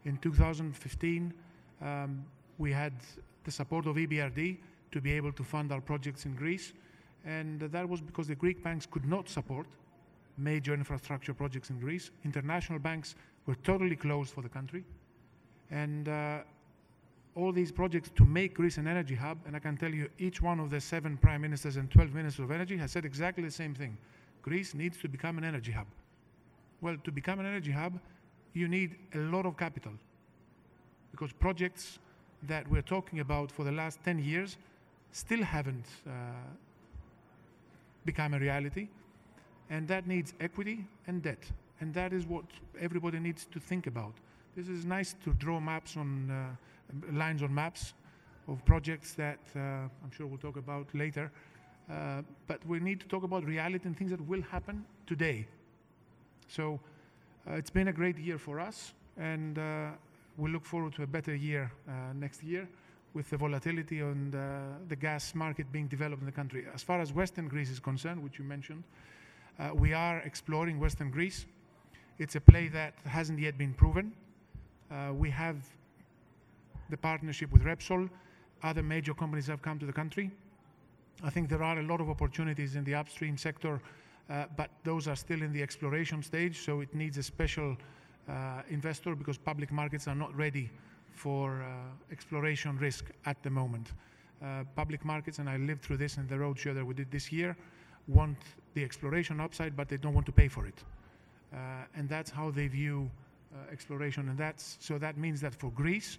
In 0.04 0.16
2015, 0.18 1.32
um, 1.80 2.24
we 2.58 2.72
had 2.72 2.92
the 3.44 3.50
support 3.50 3.86
of 3.86 3.96
EBRD 3.96 4.58
to 4.92 5.00
be 5.00 5.12
able 5.12 5.32
to 5.32 5.42
fund 5.42 5.72
our 5.72 5.80
projects 5.80 6.26
in 6.26 6.34
Greece. 6.34 6.72
And 7.24 7.60
that 7.60 7.88
was 7.88 8.00
because 8.00 8.28
the 8.28 8.34
Greek 8.34 8.62
banks 8.62 8.86
could 8.86 9.06
not 9.06 9.28
support 9.28 9.66
major 10.36 10.74
infrastructure 10.74 11.32
projects 11.32 11.70
in 11.70 11.78
Greece. 11.78 12.10
International 12.24 12.78
banks 12.78 13.14
were 13.46 13.56
totally 13.56 13.96
closed 13.96 14.32
for 14.32 14.42
the 14.42 14.48
country. 14.48 14.84
And 15.70 16.08
uh, 16.08 16.38
all 17.34 17.52
these 17.52 17.72
projects 17.72 18.10
to 18.16 18.24
make 18.24 18.54
Greece 18.54 18.78
an 18.78 18.86
energy 18.86 19.14
hub, 19.14 19.38
and 19.46 19.56
I 19.56 19.58
can 19.58 19.76
tell 19.76 19.90
you 19.90 20.08
each 20.18 20.40
one 20.40 20.60
of 20.60 20.70
the 20.70 20.80
seven 20.80 21.16
prime 21.16 21.40
ministers 21.40 21.76
and 21.76 21.90
12 21.90 22.14
ministers 22.14 22.44
of 22.44 22.50
energy 22.50 22.76
has 22.76 22.92
said 22.92 23.04
exactly 23.04 23.44
the 23.44 23.50
same 23.50 23.74
thing. 23.74 23.96
Greece 24.42 24.74
needs 24.74 24.98
to 24.98 25.08
become 25.08 25.38
an 25.38 25.44
energy 25.44 25.72
hub. 25.72 25.86
Well, 26.80 26.96
to 27.02 27.10
become 27.10 27.40
an 27.40 27.46
energy 27.46 27.72
hub, 27.72 27.98
you 28.52 28.68
need 28.68 28.96
a 29.14 29.18
lot 29.18 29.46
of 29.46 29.56
capital 29.56 29.92
because 31.10 31.32
projects 31.32 31.98
that 32.46 32.68
we're 32.68 32.82
talking 32.82 33.20
about 33.20 33.50
for 33.50 33.64
the 33.64 33.72
last 33.72 33.98
10 34.04 34.18
years 34.18 34.56
still 35.12 35.42
haven't 35.42 35.86
uh, 36.06 36.10
become 38.04 38.34
a 38.34 38.38
reality, 38.38 38.88
and 39.70 39.88
that 39.88 40.06
needs 40.06 40.34
equity 40.40 40.86
and 41.06 41.22
debt. 41.22 41.42
And 41.84 41.92
that 41.92 42.14
is 42.14 42.24
what 42.26 42.46
everybody 42.80 43.18
needs 43.18 43.44
to 43.52 43.60
think 43.60 43.86
about. 43.86 44.14
This 44.56 44.68
is 44.68 44.86
nice 44.86 45.14
to 45.22 45.34
draw 45.34 45.60
maps 45.60 45.98
on 45.98 46.30
uh, 46.30 47.12
lines 47.12 47.42
on 47.42 47.54
maps 47.54 47.92
of 48.48 48.64
projects 48.64 49.12
that 49.16 49.40
uh, 49.54 49.58
I'm 49.58 50.10
sure 50.10 50.26
we'll 50.26 50.38
talk 50.38 50.56
about 50.56 50.86
later. 50.94 51.30
Uh, 51.90 52.22
but 52.46 52.66
we 52.66 52.80
need 52.80 53.00
to 53.00 53.06
talk 53.06 53.22
about 53.22 53.44
reality 53.44 53.86
and 53.86 53.94
things 53.98 54.12
that 54.12 54.26
will 54.26 54.40
happen 54.40 54.86
today. 55.06 55.46
So 56.48 56.80
uh, 57.46 57.56
it's 57.56 57.68
been 57.68 57.88
a 57.88 57.92
great 57.92 58.16
year 58.16 58.38
for 58.38 58.60
us, 58.60 58.94
and 59.18 59.58
uh, 59.58 59.90
we 60.38 60.50
look 60.50 60.64
forward 60.64 60.94
to 60.94 61.02
a 61.02 61.06
better 61.06 61.34
year 61.34 61.70
uh, 61.86 62.14
next 62.14 62.42
year 62.42 62.66
with 63.12 63.28
the 63.28 63.36
volatility 63.36 64.00
and 64.00 64.32
the 64.88 64.96
gas 64.96 65.34
market 65.34 65.70
being 65.70 65.88
developed 65.88 66.22
in 66.22 66.26
the 66.26 66.32
country. 66.32 66.64
As 66.74 66.82
far 66.82 67.02
as 67.02 67.12
Western 67.12 67.46
Greece 67.46 67.68
is 67.68 67.78
concerned, 67.78 68.24
which 68.24 68.38
you 68.38 68.44
mentioned, 68.46 68.84
we 69.74 69.92
are 69.92 70.20
exploring 70.20 70.80
Western 70.80 71.10
Greece. 71.10 71.44
It's 72.18 72.36
a 72.36 72.40
play 72.40 72.68
that 72.68 72.94
hasn't 73.04 73.38
yet 73.38 73.58
been 73.58 73.74
proven. 73.74 74.12
we 75.12 75.30
have 75.30 75.56
the 76.90 76.96
partnership 76.96 77.50
with 77.52 77.62
Repsol. 77.62 78.08
Other 78.62 78.82
major 78.82 79.14
companies 79.14 79.46
have 79.48 79.62
come 79.62 79.78
to 79.78 79.86
the 79.86 79.92
country. 79.92 80.30
I 81.22 81.30
think 81.30 81.48
there 81.48 81.62
are 81.62 81.78
a 81.78 81.82
lot 81.82 82.00
of 82.00 82.10
opportunities 82.10 82.76
in 82.76 82.84
the 82.84 82.94
upstream 82.94 83.36
sector, 83.36 83.80
uh, 84.30 84.44
but 84.56 84.70
those 84.84 85.06
are 85.08 85.16
still 85.16 85.42
in 85.42 85.52
the 85.52 85.62
exploration 85.62 86.22
stage, 86.22 86.60
so 86.60 86.80
it 86.80 86.94
needs 86.94 87.18
a 87.18 87.22
special 87.22 87.76
uh, 88.28 88.62
investor 88.68 89.14
because 89.14 89.38
public 89.38 89.70
markets 89.70 90.08
are 90.08 90.14
not 90.14 90.34
ready 90.36 90.70
for 91.14 91.62
uh, 91.62 91.66
exploration 92.10 92.76
risk 92.78 93.10
at 93.26 93.42
the 93.42 93.50
moment. 93.50 93.92
Uh, 94.42 94.64
public 94.74 95.04
markets, 95.04 95.38
and 95.38 95.48
I 95.48 95.56
lived 95.56 95.82
through 95.82 95.98
this 95.98 96.16
in 96.16 96.26
the 96.26 96.34
roadshow 96.34 96.74
that 96.74 96.84
we 96.84 96.94
did 96.94 97.10
this 97.10 97.30
year, 97.30 97.56
want 98.08 98.36
the 98.74 98.82
exploration 98.82 99.40
upside, 99.40 99.76
but 99.76 99.88
they 99.88 99.96
don't 99.96 100.14
want 100.14 100.26
to 100.26 100.32
pay 100.32 100.48
for 100.48 100.66
it. 100.66 100.82
Uh, 101.54 101.84
and 101.94 102.08
that's 102.08 102.30
how 102.30 102.50
they 102.50 102.66
view 102.66 103.08
uh, 103.54 103.70
exploration. 103.70 104.28
And 104.28 104.36
that's, 104.36 104.76
so 104.80 104.98
that 104.98 105.16
means 105.16 105.40
that 105.40 105.54
for 105.54 105.70
Greece, 105.70 106.18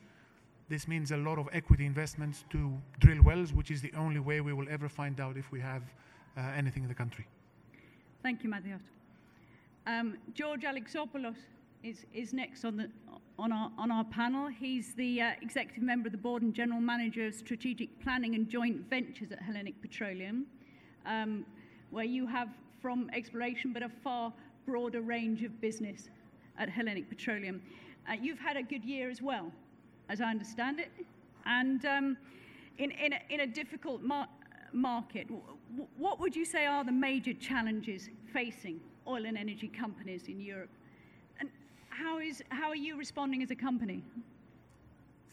this 0.70 0.88
means 0.88 1.12
a 1.12 1.18
lot 1.18 1.38
of 1.38 1.50
equity 1.52 1.86
investments 1.86 2.46
to 2.52 2.72
drill 3.00 3.22
wells, 3.22 3.54
which 3.54 3.70
is 3.70 3.82
the 3.82 3.92
only 3.98 4.20
way 4.20 4.42
we 4.42 4.54
will 4.54 4.68
ever 4.70 4.88
find 4.88 5.20
out 5.20 5.38
if 5.38 5.52
we 5.52 5.60
have 5.60 5.84
uh, 6.38 6.42
anything 6.56 6.84
in 6.84 6.90
the 6.90 6.96
country. 6.96 7.28
Thank 8.24 8.44
you, 8.44 8.50
Mathios. 8.50 8.80
Um, 9.86 10.18
George 10.34 10.62
Alexopoulos 10.62 11.36
is, 11.84 12.06
is 12.14 12.34
next 12.34 12.66
on, 12.66 12.78
the, 12.78 12.90
on, 13.38 13.52
our, 13.52 13.72
on 13.78 13.92
our 13.92 14.06
panel. 14.06 14.48
He's 14.48 14.96
the 14.96 15.22
uh, 15.22 15.32
executive 15.42 15.84
member 15.84 16.08
of 16.08 16.14
the 16.14 16.18
board 16.18 16.42
and 16.42 16.54
general 16.54 16.82
manager 16.82 17.28
of 17.28 17.36
strategic 17.36 18.02
planning 18.02 18.34
and 18.34 18.50
joint 18.50 18.90
ventures 18.90 19.32
at 19.32 19.42
Hellenic 19.42 19.80
Petroleum, 19.82 20.46
um, 21.06 21.46
where 21.92 22.06
you 22.06 22.26
have 22.26 22.50
from 22.82 23.10
exploration 23.14 23.74
but 23.74 23.84
a 23.84 23.90
far 24.04 24.34
broader 24.66 25.02
range 25.02 25.44
of 25.44 25.60
business 25.62 26.10
at 26.58 26.70
Hellenic 26.70 27.10
Petroleum. 27.10 27.62
Uh, 28.10 28.14
you've 28.14 28.40
had 28.40 28.58
a 28.58 28.64
good 28.64 28.84
year 28.84 29.10
as 29.10 29.22
well 29.22 29.52
as 30.10 30.22
I 30.22 30.26
understand 30.26 30.80
it. 30.80 30.92
And 31.46 31.86
um, 31.86 32.18
in, 32.78 32.92
in, 32.92 33.14
a, 33.14 33.20
in 33.30 33.40
a 33.42 33.48
difficult 33.48 34.02
mar- 34.02 34.30
market, 34.74 35.28
w- 35.28 35.44
what 35.98 36.20
would 36.20 36.36
you 36.36 36.46
say 36.46 36.66
are 36.66 36.84
the 36.84 36.92
major 36.92 37.34
challenges 37.34 38.10
facing 38.34 38.80
oil 39.08 39.26
and 39.26 39.38
energy 39.38 39.68
companies 39.68 40.28
in 40.28 40.40
Europe? 40.40 40.70
And 41.40 41.50
how, 41.90 42.20
is, 42.20 42.44
how 42.50 42.70
are 42.70 42.76
you 42.76 42.98
responding 42.98 43.44
as 43.44 43.52
a 43.52 43.56
company? 43.56 44.04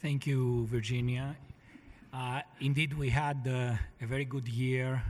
Thank 0.00 0.26
you, 0.26 0.66
Virginia. 0.66 1.36
Uh, 2.12 2.42
indeed, 2.60 2.92
we 2.98 3.08
had 3.08 3.46
uh, 3.46 3.74
a 4.02 4.06
very 4.06 4.24
good 4.24 4.48
year. 4.48 5.02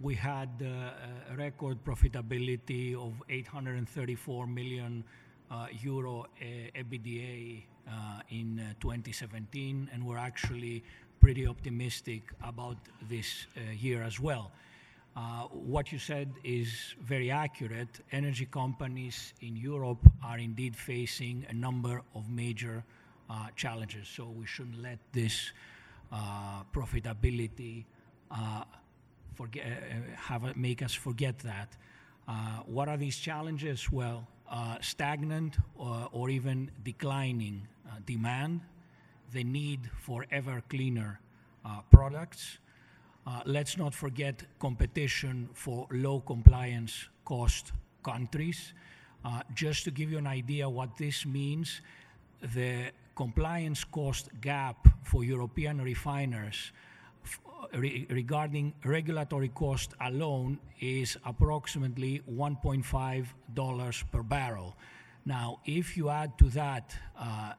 We 0.00 0.14
had 0.14 0.50
uh, 0.62 1.32
a 1.32 1.36
record 1.38 1.82
profitability 1.82 2.94
of 2.94 3.14
834 3.30 4.46
million 4.46 5.02
uh, 5.50 5.68
euro 5.82 6.26
uh, 6.38 6.44
EBITDA 6.78 7.62
uh, 7.88 8.20
in 8.28 8.74
2017, 8.78 9.88
and 9.90 10.04
we're 10.04 10.18
actually 10.18 10.84
pretty 11.18 11.46
optimistic 11.46 12.24
about 12.44 12.76
this 13.08 13.46
year 13.72 14.02
as 14.02 14.20
well. 14.20 14.52
What 15.50 15.92
you 15.92 15.98
said 15.98 16.28
is 16.44 16.94
very 17.00 17.30
accurate. 17.30 18.00
Energy 18.12 18.44
companies 18.44 19.32
in 19.40 19.56
Europe 19.56 20.06
are 20.22 20.38
indeed 20.38 20.76
facing 20.76 21.46
a 21.48 21.54
number 21.54 22.02
of 22.14 22.28
major 22.28 22.84
challenges, 23.56 24.08
so 24.08 24.26
we 24.26 24.44
shouldn't 24.44 24.82
let 24.82 24.98
this 25.12 25.52
profitability 26.74 27.86
make 30.56 30.82
us 30.82 30.94
forget 30.94 31.38
that. 31.40 31.76
What 32.66 32.88
are 32.88 32.96
these 32.96 33.16
challenges? 33.18 33.90
Well, 33.90 34.26
uh, 34.50 34.76
stagnant 34.80 35.56
or, 35.76 36.08
or, 36.12 36.30
even 36.30 36.70
declining 36.84 37.66
uh, 37.88 37.96
demand, 38.06 38.60
the 39.32 39.42
need 39.42 39.90
for 40.00 40.24
ever 40.30 40.62
cleaner 40.68 41.20
uh, 41.64 41.80
products. 41.90 42.58
Uh, 43.26 43.40
let's 43.44 43.76
not 43.76 43.92
forget 43.92 44.44
competition 44.60 45.48
for 45.52 45.86
low 45.90 46.20
compliance 46.20 47.08
cost 47.24 47.72
countries. 48.04 48.72
Uh, 49.24 49.40
just 49.54 49.82
to 49.82 49.90
give 49.90 50.12
you 50.12 50.18
an 50.18 50.28
idea 50.28 50.68
what 50.68 50.96
this 50.96 51.26
means, 51.26 51.80
the 52.54 52.92
compliance 53.16 53.82
cost 53.82 54.28
gap 54.40 54.86
for 55.02 55.24
European 55.24 55.82
refiners 55.82 56.70
re 57.74 58.06
regarding 58.10 58.74
regulatory 58.84 59.48
cost 59.48 59.94
alone 60.00 60.58
is 60.80 61.16
approximately 61.24 62.22
$1.5 62.30 64.04
per 64.12 64.22
barrel. 64.22 64.76
Now, 65.24 65.60
if 65.64 65.96
you 65.96 66.08
add 66.08 66.38
to 66.38 66.44
that 66.50 66.96
uh, 67.18 67.52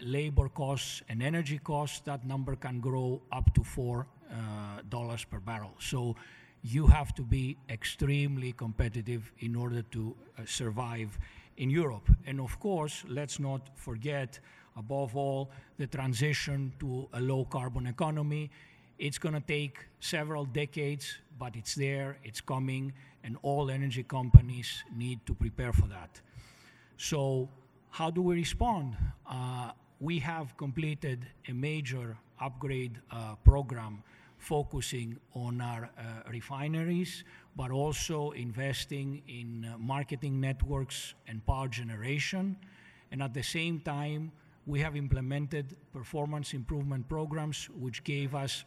labor 0.00 0.48
costs 0.48 1.02
and 1.08 1.22
energy 1.22 1.58
costs, 1.58 2.00
that 2.00 2.24
number 2.24 2.56
can 2.56 2.80
grow 2.80 3.20
up 3.32 3.52
to 3.54 3.60
$4 3.62 4.04
uh, 4.30 5.16
per 5.30 5.40
barrel. 5.40 5.74
So 5.78 6.16
you 6.62 6.86
have 6.86 7.14
to 7.14 7.22
be 7.22 7.56
extremely 7.68 8.52
competitive 8.52 9.32
in 9.40 9.56
order 9.56 9.82
to 9.82 10.14
uh, 10.38 10.42
survive 10.44 11.18
in 11.56 11.70
Europe. 11.70 12.08
And 12.26 12.40
of 12.40 12.58
course, 12.60 13.04
let's 13.08 13.38
not 13.38 13.70
forget, 13.74 14.38
above 14.76 15.16
all, 15.16 15.50
the 15.78 15.86
transition 15.86 16.72
to 16.80 17.08
a 17.12 17.20
low 17.20 17.44
carbon 17.44 17.86
economy 17.86 18.50
it's 19.00 19.18
going 19.18 19.34
to 19.34 19.40
take 19.40 19.78
several 19.98 20.44
decades, 20.44 21.18
but 21.38 21.56
it's 21.56 21.74
there, 21.74 22.18
it's 22.22 22.40
coming, 22.40 22.92
and 23.24 23.36
all 23.42 23.70
energy 23.70 24.02
companies 24.02 24.84
need 24.94 25.24
to 25.26 25.34
prepare 25.34 25.72
for 25.72 25.88
that. 25.88 26.20
So, 26.98 27.48
how 27.88 28.10
do 28.10 28.20
we 28.20 28.34
respond? 28.34 28.96
Uh, 29.26 29.70
we 30.00 30.18
have 30.18 30.54
completed 30.58 31.26
a 31.48 31.52
major 31.52 32.16
upgrade 32.40 33.00
uh, 33.10 33.36
program 33.42 34.02
focusing 34.36 35.18
on 35.34 35.60
our 35.62 35.90
uh, 35.98 36.30
refineries, 36.30 37.24
but 37.56 37.70
also 37.70 38.30
investing 38.32 39.22
in 39.28 39.64
uh, 39.64 39.78
marketing 39.78 40.40
networks 40.40 41.14
and 41.26 41.44
power 41.46 41.68
generation. 41.68 42.56
And 43.10 43.22
at 43.22 43.32
the 43.32 43.42
same 43.42 43.80
time, 43.80 44.32
we 44.66 44.80
have 44.80 44.94
implemented 44.94 45.76
performance 45.92 46.52
improvement 46.54 47.08
programs, 47.08 47.68
which 47.70 48.04
gave 48.04 48.34
us 48.34 48.64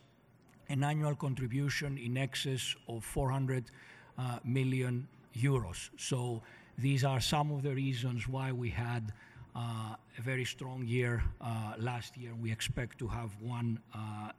an 0.74 0.84
annual 0.84 1.16
contribution 1.16 2.00
in 2.00 2.18
excess 2.18 2.76
of 2.88 3.04
400 3.04 3.70
uh, 4.18 4.40
million 4.44 5.08
euros. 5.38 5.90
So 5.98 6.42
these 6.80 7.04
are 7.04 7.22
some 7.22 7.52
of 7.52 7.62
the 7.62 7.76
reasons 7.76 8.28
why 8.28 8.52
we 8.52 8.70
had 8.70 9.14
uh, 9.56 9.96
a 10.18 10.22
very 10.22 10.46
strong 10.46 10.84
year 10.88 11.24
uh, 11.40 11.74
last 11.78 12.18
year. 12.18 12.32
We 12.42 12.52
expect 12.52 12.98
to 13.00 13.08
have 13.08 13.30
one 13.40 13.80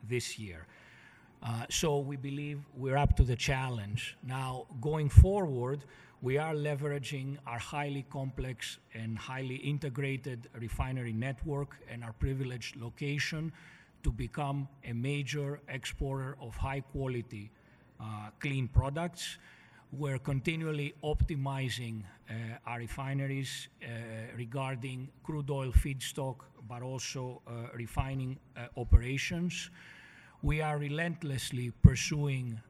this 0.09 0.39
year. 0.39 0.67
So 1.69 1.99
we 1.99 2.17
believe 2.17 2.59
we're 2.75 2.97
up 2.97 3.17
to 3.17 3.23
the 3.23 3.37
challenge. 3.37 4.17
Now, 4.27 4.67
going 4.81 5.11
forward, 5.11 5.85
we 6.23 6.39
are 6.39 6.55
leveraging 6.55 7.37
our 7.47 7.59
highly 7.59 8.07
complex 8.11 8.79
and 8.95 9.19
highly 9.19 9.57
integrated 9.57 10.49
refinery 10.59 11.13
network 11.13 11.77
and 11.91 12.03
our 12.03 12.15
privileged 12.15 12.77
location 12.77 13.53
to 14.05 14.13
become 14.13 14.69
a 14.85 14.93
major 14.93 15.61
exporter 15.69 16.37
of 16.41 16.55
high 16.55 16.81
quality 16.81 17.51
uh, 18.01 18.31
clean 18.39 18.69
products. 18.69 19.39
We're 19.93 20.19
continually 20.19 20.95
optimizing 21.03 22.03
uh, 22.29 22.33
our 22.67 22.79
refineries 22.79 23.69
uh, 23.83 23.87
regarding 24.37 25.09
crude 25.23 25.51
oil 25.51 25.73
feedstock, 25.73 26.37
but 26.69 26.83
also 26.83 27.43
refining 27.75 28.39
operations. 28.77 29.71
We 30.43 30.61
are 30.61 30.79
relentlessly 30.79 31.71
pursuing 31.83 32.61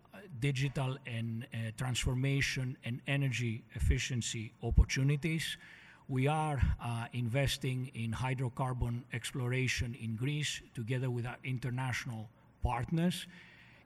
digital 0.41 0.99
and 1.07 1.47
transformation 1.76 2.76
and 2.85 3.00
energy 3.07 3.62
efficiency 3.75 4.53
opportunities. 4.62 5.57
We 6.08 6.26
are 6.26 6.61
uh, 6.82 7.06
investing 7.14 7.90
in 7.94 8.12
hydrocarbon 8.12 9.04
exploration 9.14 9.96
in 9.99 10.16
Greece 10.16 10.61
together 10.75 11.08
with 11.08 11.25
our 11.25 11.38
international 11.44 12.28
partners. 12.62 13.26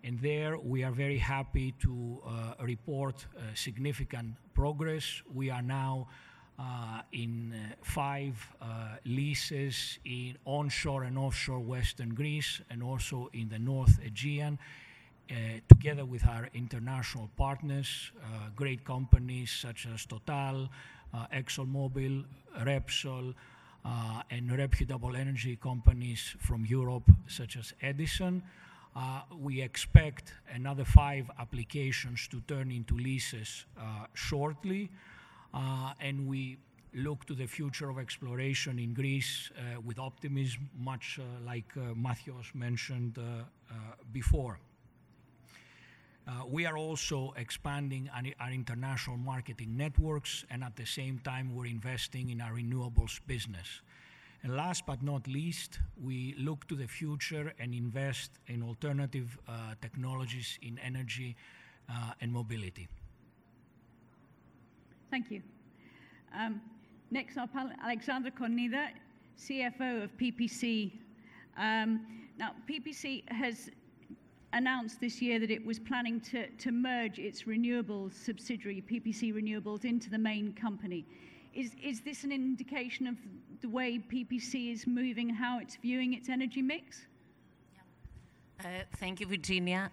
And 0.03 0.21
there 0.21 0.59
we 0.59 0.83
are 0.83 0.91
very 0.91 1.19
happy 1.19 1.75
to 1.81 2.21
uh, 2.27 2.65
report 2.65 3.25
uh, 3.37 3.43
significant 3.55 4.35
progress. 4.53 5.23
We 5.33 5.51
are 5.51 5.63
now 5.63 6.09
in 7.13 7.55
five 7.83 8.35
leases 9.05 10.01
in 10.05 10.37
onshore 10.45 11.05
and 11.05 11.17
offshore 11.17 11.61
Western 11.61 12.15
Greece 12.15 12.61
and 12.69 12.83
also 12.83 13.31
in 13.33 13.49
the 13.49 13.61
North 13.61 14.01
Aegean. 14.05 14.59
Together 15.69 16.05
with 16.05 16.27
our 16.27 16.49
international 16.55 17.31
partners, 17.37 18.11
great 18.57 18.85
companies 18.85 19.53
such 19.53 19.87
as 19.87 20.05
Total, 20.05 20.69
uh, 21.15 21.27
ExxonMobil, 21.33 22.25
Repsol, 22.61 23.35
uh, 23.85 24.23
and 24.31 24.51
reputable 24.57 25.17
energy 25.17 25.57
companies 25.57 26.35
from 26.41 26.67
Europe 26.67 27.11
such 27.27 27.57
as 27.57 27.73
Edison. 27.81 28.43
Uh, 28.97 29.23
we 29.39 29.63
expect 29.63 30.33
another 30.53 30.85
five 30.85 31.31
applications 31.39 32.27
to 32.29 32.41
turn 32.43 32.71
into 32.71 32.97
leases 32.97 33.67
uh, 33.79 34.07
shortly, 34.15 34.91
uh, 35.55 35.93
and 36.01 36.27
we 36.27 36.59
look 36.95 37.25
to 37.27 37.35
the 37.35 37.47
future 37.47 37.91
of 37.91 37.99
exploration 37.99 38.79
in 38.79 38.93
Greece 38.95 39.51
uh, 39.57 39.81
with 39.81 39.99
optimism, 39.99 40.69
much 40.77 41.21
uh, 41.21 41.45
like 41.45 41.73
Mathios 41.75 42.53
mentioned 42.55 43.19
before. 44.13 44.59
Uh, 46.29 46.45
we 46.47 46.67
are 46.67 46.77
also 46.77 47.33
expanding 47.39 48.11
our, 48.39 48.53
international 48.53 49.17
marketing 49.17 49.75
networks, 49.75 50.45
and 50.51 50.63
at 50.63 50.77
the 50.77 50.85
same 50.85 51.19
time, 51.21 51.55
we're 51.55 51.65
investing 51.65 52.29
in 52.29 52.43
our 52.43 52.53
renewables 52.53 53.19
business. 53.27 53.81
And 54.43 54.55
last 54.55 54.85
but 54.85 55.03
not 55.03 55.27
least, 55.27 55.81
we 56.03 56.35
look 56.39 56.69
to 56.69 56.75
the 56.75 56.87
future 56.87 57.55
and 57.59 57.73
invest 57.73 58.31
in 58.47 58.63
alternative 58.63 59.39
uh, 59.49 59.75
technologies 59.81 60.59
in 60.61 60.79
energy 60.81 61.35
uh, 61.89 62.13
and 62.21 62.31
mobility. 62.31 62.89
Thank 65.11 65.31
you. 65.31 65.41
Um, 66.39 66.61
next 67.11 67.39
up, 67.39 67.49
Al- 67.57 67.73
Alexandra 67.83 68.31
Konida, 68.31 68.89
CFO 69.41 70.05
of 70.05 70.11
PPC. 70.19 70.93
Um, 71.57 72.07
now, 72.39 72.53
PPC 72.69 73.27
has 73.33 73.71
announced 74.53 75.01
this 75.01 75.21
year 75.21 75.39
that 75.39 75.51
it 75.51 75.65
was 75.65 75.79
planning 75.79 76.21
to, 76.21 76.49
to 76.49 76.73
merge 76.73 77.19
its 77.19 77.43
renewables 77.45 78.15
subsidiary, 78.15 78.83
PPC 78.91 79.35
Renewables, 79.35 79.85
into 79.85 80.11
the 80.11 80.19
main 80.19 80.53
company. 80.55 81.05
Is, 81.55 81.73
is 81.83 82.01
this 82.01 82.25
an 82.25 82.33
indication 82.33 83.07
of 83.07 83.17
the 83.61 83.69
way 83.69 83.99
PPC 83.99 84.73
is 84.73 84.87
moving, 84.87 85.29
how 85.29 85.59
it's 85.59 85.77
viewing 85.77 86.15
its 86.15 86.29
energy 86.29 86.63
mix? 86.63 87.07
Uh, 88.61 88.69
Thank 88.97 89.21
you, 89.21 89.27
Virginia. 89.27 89.91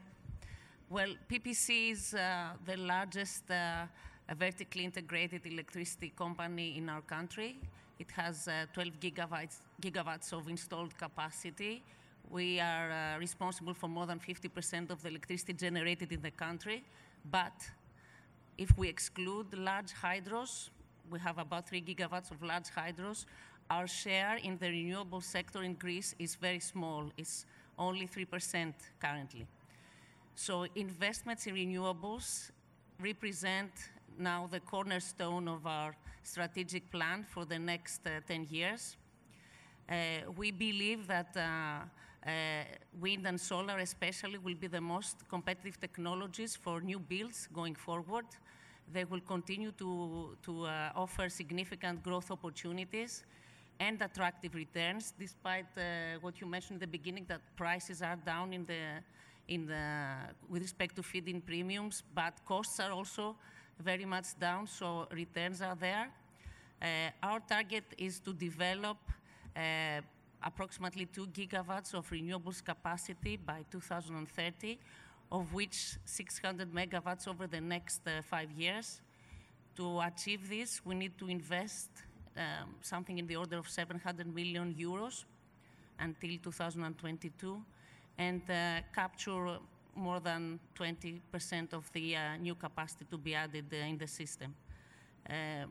Well, 0.90 1.16
PPC 1.30 1.92
is 1.92 2.14
uh, 2.14 2.50
the 2.66 2.78
largest 2.78 3.50
uh, 3.50 3.86
vertically 4.38 4.86
integrated 4.86 5.46
electricity 5.46 6.14
company 6.16 6.78
in 6.78 6.90
our 6.90 7.02
country. 7.02 7.58
It 7.98 8.12
has 8.12 8.48
uh, 8.48 8.66
12 8.74 9.00
gigawatts, 9.00 9.58
gigawatts 9.82 10.34
of 10.34 10.48
installed 10.48 10.98
capacity. 10.98 11.84
We 12.30 12.60
are 12.60 12.92
uh, 12.92 13.20
responsible 13.20 13.74
for 13.74 13.88
more 13.88 14.06
than 14.06 14.20
50% 14.20 14.90
of 14.90 15.02
the 15.02 15.10
electricity 15.10 15.54
generated 15.54 16.12
in 16.12 16.22
the 16.22 16.32
country. 16.32 16.84
But 17.30 17.54
if 18.58 18.78
we 18.78 18.88
exclude 18.88 19.54
large 19.58 19.94
hydros, 19.94 20.70
we 21.10 21.20
have 21.20 21.38
about 21.38 21.70
3 21.70 21.82
gigawatts 21.82 22.32
of 22.32 22.42
large 22.42 22.70
hydros. 22.76 23.26
Our 23.70 23.88
share 23.88 24.38
in 24.38 24.58
the 24.58 24.70
renewable 24.70 25.22
sector 25.22 25.64
in 25.64 25.74
Greece 25.74 26.16
is 26.20 26.36
very 26.36 26.60
small. 26.60 27.12
It's 27.18 27.46
only 27.78 28.08
3% 28.08 28.74
currently. 29.00 29.48
So 30.36 30.68
investments 30.76 31.48
in 31.48 31.56
renewables 31.56 32.52
represent 33.00 33.72
now 34.18 34.48
the 34.52 34.60
cornerstone 34.60 35.48
of 35.48 35.66
our 35.66 35.96
strategic 36.24 36.92
plan 36.92 37.26
for 37.30 37.46
the 37.46 37.60
next 37.60 38.02
uh, 38.06 38.22
10 38.28 38.48
years. 38.50 38.98
Uh, 39.90 39.96
we 40.36 40.52
believe 40.52 41.08
that 41.08 41.36
uh, 41.38 41.86
wind 43.00 43.28
and 43.28 43.40
solar 43.40 43.78
especially 43.78 44.38
will 44.38 44.56
be 44.56 44.68
the 44.68 44.82
most 44.82 45.28
competitive 45.30 45.80
technologies 45.80 46.56
for 46.56 46.82
new 46.82 47.00
builds 47.00 47.48
going 47.54 47.76
forward. 47.76 48.26
They 48.92 49.04
will 49.04 49.22
continue 49.22 49.72
to, 49.74 50.38
to 50.44 50.66
uh, 50.66 50.90
offer 50.96 51.30
significant 51.30 52.04
growth 52.04 52.32
opportunities 52.32 53.24
and 53.80 54.02
attractive 54.02 54.56
returns, 54.56 55.14
despite 55.20 55.66
uh, 55.78 56.20
what 56.22 56.40
you 56.40 56.48
mentioned 56.48 56.78
in 56.78 56.80
the 56.80 56.98
beginning, 56.98 57.26
that 57.28 57.42
prices 57.56 58.02
are 58.02 58.16
down 58.16 58.54
in 58.54 58.66
the, 58.66 59.04
in 59.48 59.66
the, 59.66 60.14
with 60.50 60.62
respect 60.62 60.96
to 60.96 61.04
feed-in 61.04 61.42
premiums, 61.42 62.04
but 62.14 62.34
costs 62.46 62.80
are 62.80 62.92
also 62.92 63.36
very 63.80 64.06
much 64.06 64.40
down, 64.40 64.66
so 64.66 65.08
returns 65.12 65.62
are 65.62 65.76
there. 65.76 66.10
Uh, 66.82 66.86
our 67.22 67.40
target 67.42 67.84
is 67.98 68.20
to 68.20 68.34
develop 68.34 68.98
uh, 69.56 70.02
approximately 70.46 71.08
2 71.08 71.28
gigawatts 71.28 71.94
of 71.94 72.10
renewables 72.10 72.64
capacity 72.64 73.38
by 73.38 73.66
2030, 73.72 74.78
of 75.32 75.52
which 75.54 75.98
600 76.06 76.72
megawatts 76.72 77.28
over 77.28 77.48
the 77.48 77.60
next 77.60 78.02
uh, 78.08 78.22
five 78.22 78.52
years. 78.52 79.02
To 79.76 80.00
achieve 80.02 80.48
this, 80.48 80.86
we 80.86 80.96
need 80.96 81.18
to 81.18 81.28
invest 81.28 81.90
um, 82.38 82.76
something 82.82 83.18
in 83.18 83.28
the 83.28 83.36
order 83.36 83.58
of 83.58 83.68
700 83.68 84.34
million 84.34 84.74
euros 84.80 85.26
until 86.00 86.38
2022 86.44 87.62
and 88.18 88.42
uh, 88.50 88.82
capture 88.94 89.58
more 89.96 90.20
than 90.20 90.60
20% 90.78 91.74
of 91.74 91.92
the 91.94 92.16
uh, 92.16 92.38
new 92.38 92.56
capacity 92.56 93.06
to 93.10 93.18
be 93.18 93.34
added 93.34 93.66
uh, 93.74 93.78
in 93.78 93.98
the 93.98 94.08
system. 94.08 94.54
Uh, 95.30 95.66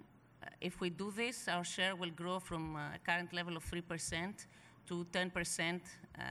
if 0.60 0.80
we 0.80 0.90
do 0.90 1.10
this, 1.10 1.48
our 1.48 1.64
share 1.64 1.94
will 1.94 2.10
grow 2.10 2.38
from 2.38 2.76
a 2.76 2.98
current 3.04 3.32
level 3.32 3.56
of 3.56 3.64
3% 3.64 4.46
to 4.86 5.06
10% 5.12 5.80
uh, 6.18 6.22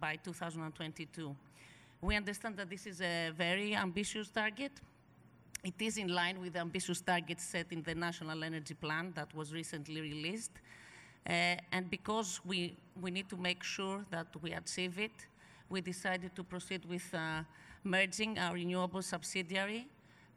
by 0.00 0.16
2022. 0.16 1.34
We 2.00 2.16
understand 2.16 2.56
that 2.56 2.70
this 2.70 2.86
is 2.86 3.00
a 3.00 3.30
very 3.36 3.74
ambitious 3.74 4.30
target. 4.30 4.72
It 5.62 5.74
is 5.78 5.98
in 5.98 6.08
line 6.08 6.40
with 6.40 6.54
the 6.54 6.60
ambitious 6.60 7.00
targets 7.00 7.44
set 7.44 7.66
in 7.70 7.82
the 7.82 7.94
National 7.94 8.42
Energy 8.42 8.74
Plan 8.74 9.12
that 9.14 9.34
was 9.34 9.52
recently 9.52 10.00
released. 10.00 10.52
Uh, 11.26 11.56
and 11.72 11.90
because 11.90 12.40
we, 12.44 12.74
we 13.00 13.10
need 13.10 13.28
to 13.28 13.36
make 13.36 13.62
sure 13.62 14.04
that 14.10 14.28
we 14.40 14.52
achieve 14.52 14.98
it, 14.98 15.26
we 15.68 15.80
decided 15.80 16.34
to 16.34 16.42
proceed 16.42 16.84
with 16.86 17.14
uh, 17.14 17.42
merging 17.84 18.38
our 18.38 18.54
renewable 18.54 19.02
subsidiary. 19.02 19.86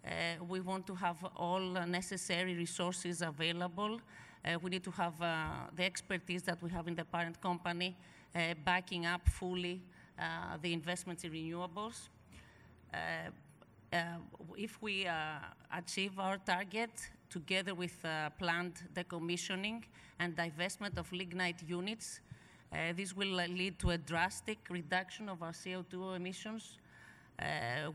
Uh, 0.06 0.44
we 0.48 0.60
want 0.60 0.86
to 0.86 0.96
have 0.96 1.18
all 1.38 1.62
necessary 1.88 2.56
resources 2.56 3.22
available. 3.22 4.02
Uh, 4.46 4.60
we 4.62 4.70
need 4.70 4.84
to 4.84 4.92
have 4.92 5.22
uh, 5.22 5.46
the 5.76 5.86
expertise 5.86 6.44
that 6.44 6.62
we 6.62 6.70
have 6.70 6.88
in 6.88 6.96
the 6.96 7.06
parent 7.06 7.40
company 7.40 7.96
uh, 8.36 8.54
backing 8.66 9.06
up 9.06 9.28
fully 9.30 9.82
the 10.62 10.72
investments 10.72 11.24
in 11.24 11.32
renewables. 11.32 12.10
Uh, 13.94 14.18
if 14.58 14.82
we 14.82 15.06
uh, 15.06 15.36
achieve 15.72 16.18
our 16.18 16.38
target 16.38 16.90
together 17.30 17.76
with 17.76 18.04
uh, 18.04 18.32
planned 18.40 18.74
decommissioning 18.94 19.84
and 20.20 20.36
divestment 20.36 20.98
of 20.98 21.12
lignite 21.12 21.62
units, 21.68 22.20
this 22.96 23.16
will 23.16 23.28
lead 23.28 23.78
to 23.78 23.92
a 23.92 23.98
drastic 24.00 24.58
reduction 24.72 25.30
of 25.30 25.44
our 25.44 25.52
CO2 25.52 26.16
emissions. 26.16 26.80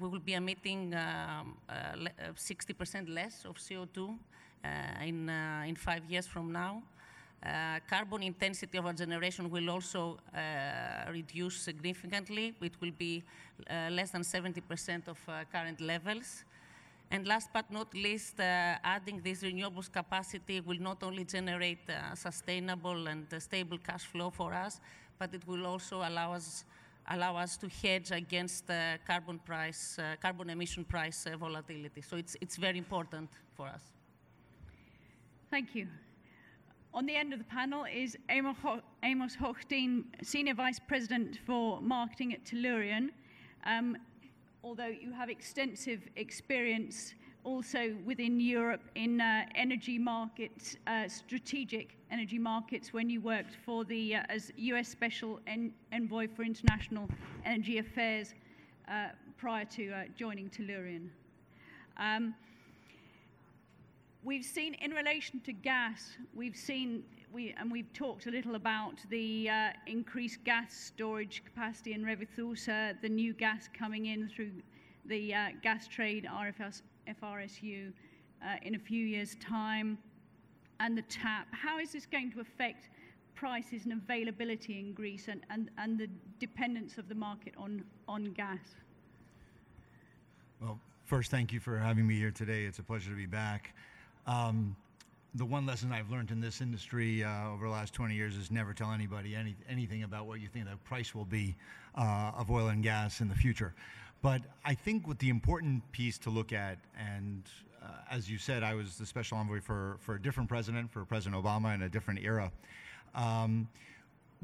we 0.01 0.09
will 0.09 0.21
be 0.21 0.35
emitting 0.35 0.93
60% 0.93 3.09
less 3.09 3.45
of 3.45 3.57
CO2 3.57 4.17
in, 5.03 5.29
in 5.67 5.77
five 5.77 6.05
years 6.09 6.27
from 6.27 6.53
now. 6.53 6.83
Uh, 7.41 7.79
carbon 7.89 8.23
intensity 8.25 8.79
of 8.79 8.87
our 8.87 8.93
generation 8.93 9.49
will 9.49 9.71
also 9.71 10.19
uh, 10.35 11.11
reduce 11.13 11.57
significantly. 11.57 12.53
It 12.61 12.73
will 12.81 12.91
be 12.91 13.23
uh, 13.71 13.91
less 13.91 14.11
than 14.11 14.23
70% 14.23 15.07
of 15.07 15.19
uh, 15.29 15.45
current 15.53 15.81
levels. 15.81 16.45
And 17.11 17.27
last 17.27 17.49
but 17.53 17.71
not 17.71 17.95
least, 17.95 18.41
uh, 18.41 18.77
adding 18.85 19.21
this 19.23 19.43
renewables 19.43 19.91
capacity 19.91 20.61
will 20.61 20.81
not 20.81 21.03
only 21.03 21.25
generate 21.25 21.89
uh, 21.89 22.15
sustainable 22.15 23.07
and 23.07 23.33
uh, 23.33 23.39
stable 23.39 23.79
cash 23.79 24.05
flow 24.05 24.31
for 24.31 24.53
us, 24.53 24.81
but 25.19 25.33
it 25.33 25.47
will 25.47 25.65
also 25.67 25.99
allow 25.99 26.33
us 26.35 26.65
allow 27.11 27.37
us 27.37 27.57
to 27.57 27.69
hedge 27.69 28.11
against 28.11 28.69
uh, 28.69 28.99
carbon 29.07 29.39
price, 29.39 29.99
uh, 29.99 30.17
carbon 30.21 30.51
emission 30.51 30.85
price 30.85 31.25
uh, 31.27 31.37
volatility. 31.39 32.03
So 32.03 32.17
it's 32.17 32.37
it's 32.41 32.57
very 32.57 32.77
important 32.77 33.31
for 33.57 33.67
us. 33.69 33.98
Thank 35.51 35.75
you. 35.75 35.87
On 36.93 37.07
the 37.07 37.15
end 37.17 37.33
of 37.33 37.39
the 37.39 37.45
panel 37.45 37.85
is 37.85 38.19
Amos 38.29 38.57
Ho- 38.63 38.83
Hochstein, 39.03 40.05
Senior 40.23 40.55
Vice 40.55 40.79
President 40.79 41.39
for 41.47 41.81
Marketing 41.81 42.35
at 42.35 42.45
Tellurian. 42.45 43.09
Um, 43.65 43.97
although 44.63 44.89
you 44.89 45.11
have 45.13 45.31
extensive 45.31 46.03
experience 46.17 47.15
also 47.45 47.97
within 48.05 48.41
Europe 48.41 48.83
in 48.95 49.23
uh, 49.23 49.47
energy 49.55 49.99
markets, 49.99 50.77
uh, 50.87 51.09
strategic 51.09 51.97
energy 52.11 52.39
markets, 52.39 52.93
when 52.93 53.09
you 53.09 53.21
worked 53.23 53.57
for 53.65 53.85
the 53.85 54.17
uh, 54.17 54.23
as 54.29 54.53
U.S. 54.57 54.89
Special 54.89 55.41
en- 55.47 55.73
Envoy 55.93 56.29
for 56.29 56.43
International 56.43 57.09
Energy 57.47 57.79
Affairs 57.79 58.35
uh, 58.91 59.09
prior 59.39 59.65
to 59.67 59.93
uh, 59.93 60.03
joining 60.15 60.51
Tellurian. 60.51 61.09
Um, 61.97 62.35
we've 64.23 64.45
seen 64.45 64.75
in 64.75 64.91
relation 64.93 65.41
to 65.41 65.53
gas, 65.53 66.17
we've 66.35 66.57
seen 66.57 67.05
we 67.33 67.55
and 67.59 67.71
we've 67.71 67.93
talked 67.93 68.27
a 68.27 68.31
little 68.31 68.55
about 68.55 68.95
the 69.11 69.49
uh, 69.51 69.71
increased 69.87 70.43
gas 70.45 70.75
storage 70.75 71.43
capacity 71.45 71.93
in 71.93 72.05
Revithoussa, 72.05 73.01
the 73.01 73.09
new 73.09 73.33
gas 73.33 73.69
coming 73.77 74.07
in 74.07 74.29
through 74.29 74.53
the 75.07 75.35
uh, 75.35 75.49
Gastrade 75.65 76.27
RFS, 76.27 76.83
FRSU 77.23 77.93
uh, 78.43 78.57
in 78.63 78.75
a 78.75 78.79
few 78.79 79.05
years' 79.05 79.37
time, 79.37 79.99
and 80.81 80.97
the 80.97 81.03
tap. 81.03 81.47
How 81.53 81.79
is 81.79 81.93
this 81.93 82.07
going 82.07 82.31
to 82.33 82.41
affect 82.41 82.89
prices 83.35 83.85
and 83.85 83.93
availability 83.93 84.79
in 84.79 84.93
Greece 84.93 85.29
and, 85.29 85.43
and, 85.51 85.71
and 85.79 85.99
the 85.99 86.09
dependence 86.41 86.99
of 86.99 87.09
the 87.09 87.15
market 87.15 87.55
on, 87.57 87.85
on 88.09 88.33
gas? 88.33 88.59
Well, 90.61 90.79
first, 91.05 91.31
thank 91.31 91.53
you 91.53 91.61
for 91.61 91.79
having 91.79 92.07
me 92.07 92.17
here 92.17 92.33
today. 92.33 92.65
It's 92.65 92.81
a 92.81 92.83
pleasure 92.83 93.11
to 93.11 93.17
be 93.17 93.27
back. 93.27 93.75
Um, 94.29 94.77
the 95.35 95.45
one 95.45 95.65
lesson 95.65 95.91
I've 95.91 96.11
learned 96.11 96.31
in 96.31 96.41
this 96.41 96.61
industry 96.61 97.25
uh, 97.25 97.49
over 97.49 97.65
the 97.65 97.71
last 97.71 97.95
20 97.95 98.15
years 98.15 98.37
is 98.37 98.51
never 98.51 98.75
tell 98.75 98.93
anybody 98.93 99.35
any, 99.35 99.57
anything 99.69 100.03
about 100.03 100.27
what 100.27 100.41
you 100.41 100.49
think 100.49 100.67
the 100.67 100.77
price 100.77 101.15
will 101.15 101.25
be 101.25 101.57
uh, 101.97 102.33
of 102.37 102.51
oil 102.51 102.69
and 102.69 102.83
gas 102.83 103.23
in 103.23 103.29
the 103.29 103.35
future. 103.35 103.75
But 104.21 104.43
I 104.67 104.75
think 104.75 105.07
what 105.07 105.19
the 105.19 105.31
important 105.31 105.91
piece 105.93 106.19
to 106.19 106.31
look 106.31 106.53
at, 106.53 106.77
and 106.99 107.43
uh, 107.83 107.87
as 108.11 108.31
you 108.31 108.37
said, 108.37 108.63
I 108.63 108.75
was 108.75 108.99
the 108.99 109.07
special 109.07 109.39
envoy 109.39 109.61
for, 109.61 109.97
for 110.01 110.17
a 110.17 110.21
different 110.21 110.49
president, 110.49 110.91
for 110.91 111.05
President 111.07 111.43
Obama 111.43 111.75
in 111.75 111.83
a 111.83 111.89
different 111.89 112.21
era. 112.21 112.53
Um, 113.15 113.67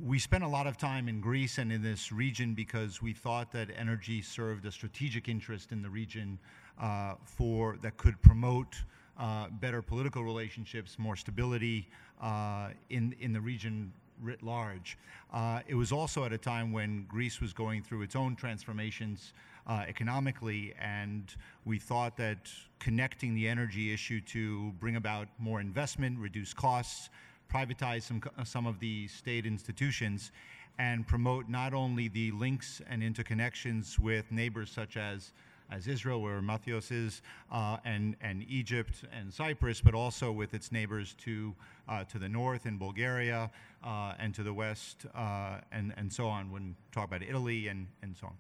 we 0.03 0.19
spent 0.19 0.45
a 0.45 0.49
lot 0.49 0.67
of 0.67 0.79
time 0.79 1.09
in 1.09 1.21
Greece 1.21 1.59
and 1.59 1.71
in 1.71 1.83
this 1.83 2.11
region 2.11 2.55
because 2.55 3.03
we 3.03 3.13
thought 3.13 3.53
that 3.53 3.69
energy 3.77 4.23
served 4.23 4.65
a 4.65 4.73
strategic 4.73 5.29
interest 5.29 5.73
in 5.73 5.83
the 5.83 5.91
region 5.91 6.39
uh, 6.81 7.15
for 7.25 7.77
that 7.83 7.99
could 7.99 8.21
promote 8.23 8.77
uh, 9.19 9.49
better 9.61 9.83
political 9.83 10.25
relationships, 10.25 10.99
more 10.99 11.17
stability 11.17 11.89
uh, 12.21 12.71
in 12.91 13.15
in 13.21 13.33
the 13.33 13.41
region 13.41 13.93
writ 14.23 14.43
large. 14.43 14.97
Uh, 15.33 15.61
it 15.67 15.75
was 15.75 15.93
also 15.93 16.25
at 16.25 16.33
a 16.33 16.39
time 16.39 16.73
when 16.73 17.05
Greece 17.09 17.41
was 17.41 17.53
going 17.53 17.83
through 17.83 18.03
its 18.03 18.17
own 18.17 18.37
transformations 18.37 19.33
uh, 19.67 19.85
economically, 19.89 20.75
and 20.81 21.35
we 21.65 21.79
thought 21.79 22.17
that 22.17 22.51
connecting 22.79 23.35
the 23.35 23.49
energy 23.49 23.93
issue 23.93 24.21
to 24.21 24.73
bring 24.79 24.97
about 24.97 25.29
more 25.39 25.61
investment, 25.61 26.19
reduce 26.19 26.53
costs, 26.53 27.09
privatize 27.53 28.03
some, 28.03 28.23
some 28.45 28.67
of 28.67 28.79
the 28.79 29.09
state 29.09 29.47
institutions, 29.47 30.33
and 30.79 31.07
promote 31.07 31.49
not 31.49 31.73
only 31.73 32.09
the 32.09 32.31
links 32.33 32.83
and 32.89 33.03
interconnections 33.03 33.99
with 33.99 34.31
neighbors 34.31 34.71
such 34.71 34.97
as 34.97 35.33
as 35.75 35.89
Israel, 35.89 36.23
where 36.23 36.41
Mathios 36.41 36.93
is, 36.93 37.23
uh, 37.51 37.79
and, 37.85 38.17
and 38.21 38.45
Egypt 38.49 39.05
and 39.13 39.33
Cyprus, 39.33 39.81
but 39.81 39.95
also 39.95 40.31
with 40.31 40.55
its 40.55 40.71
neighbors 40.71 41.15
to, 41.25 41.55
uh, 41.89 42.05
to 42.05 42.19
the 42.19 42.29
north 42.29 42.67
in 42.67 42.79
Bulgaria 42.79 43.51
uh, 43.83 44.15
and 44.19 44.35
to 44.35 44.43
the 44.43 44.53
west 44.53 45.07
uh, 45.15 45.59
and, 45.73 45.93
and 45.97 46.13
so 46.13 46.27
on 46.27 46.51
when 46.51 46.77
talk 46.93 47.09
about 47.09 47.23
Italy 47.23 47.69
and, 47.69 47.87
and 48.03 48.17
so 48.17 48.29
on. 48.29 48.35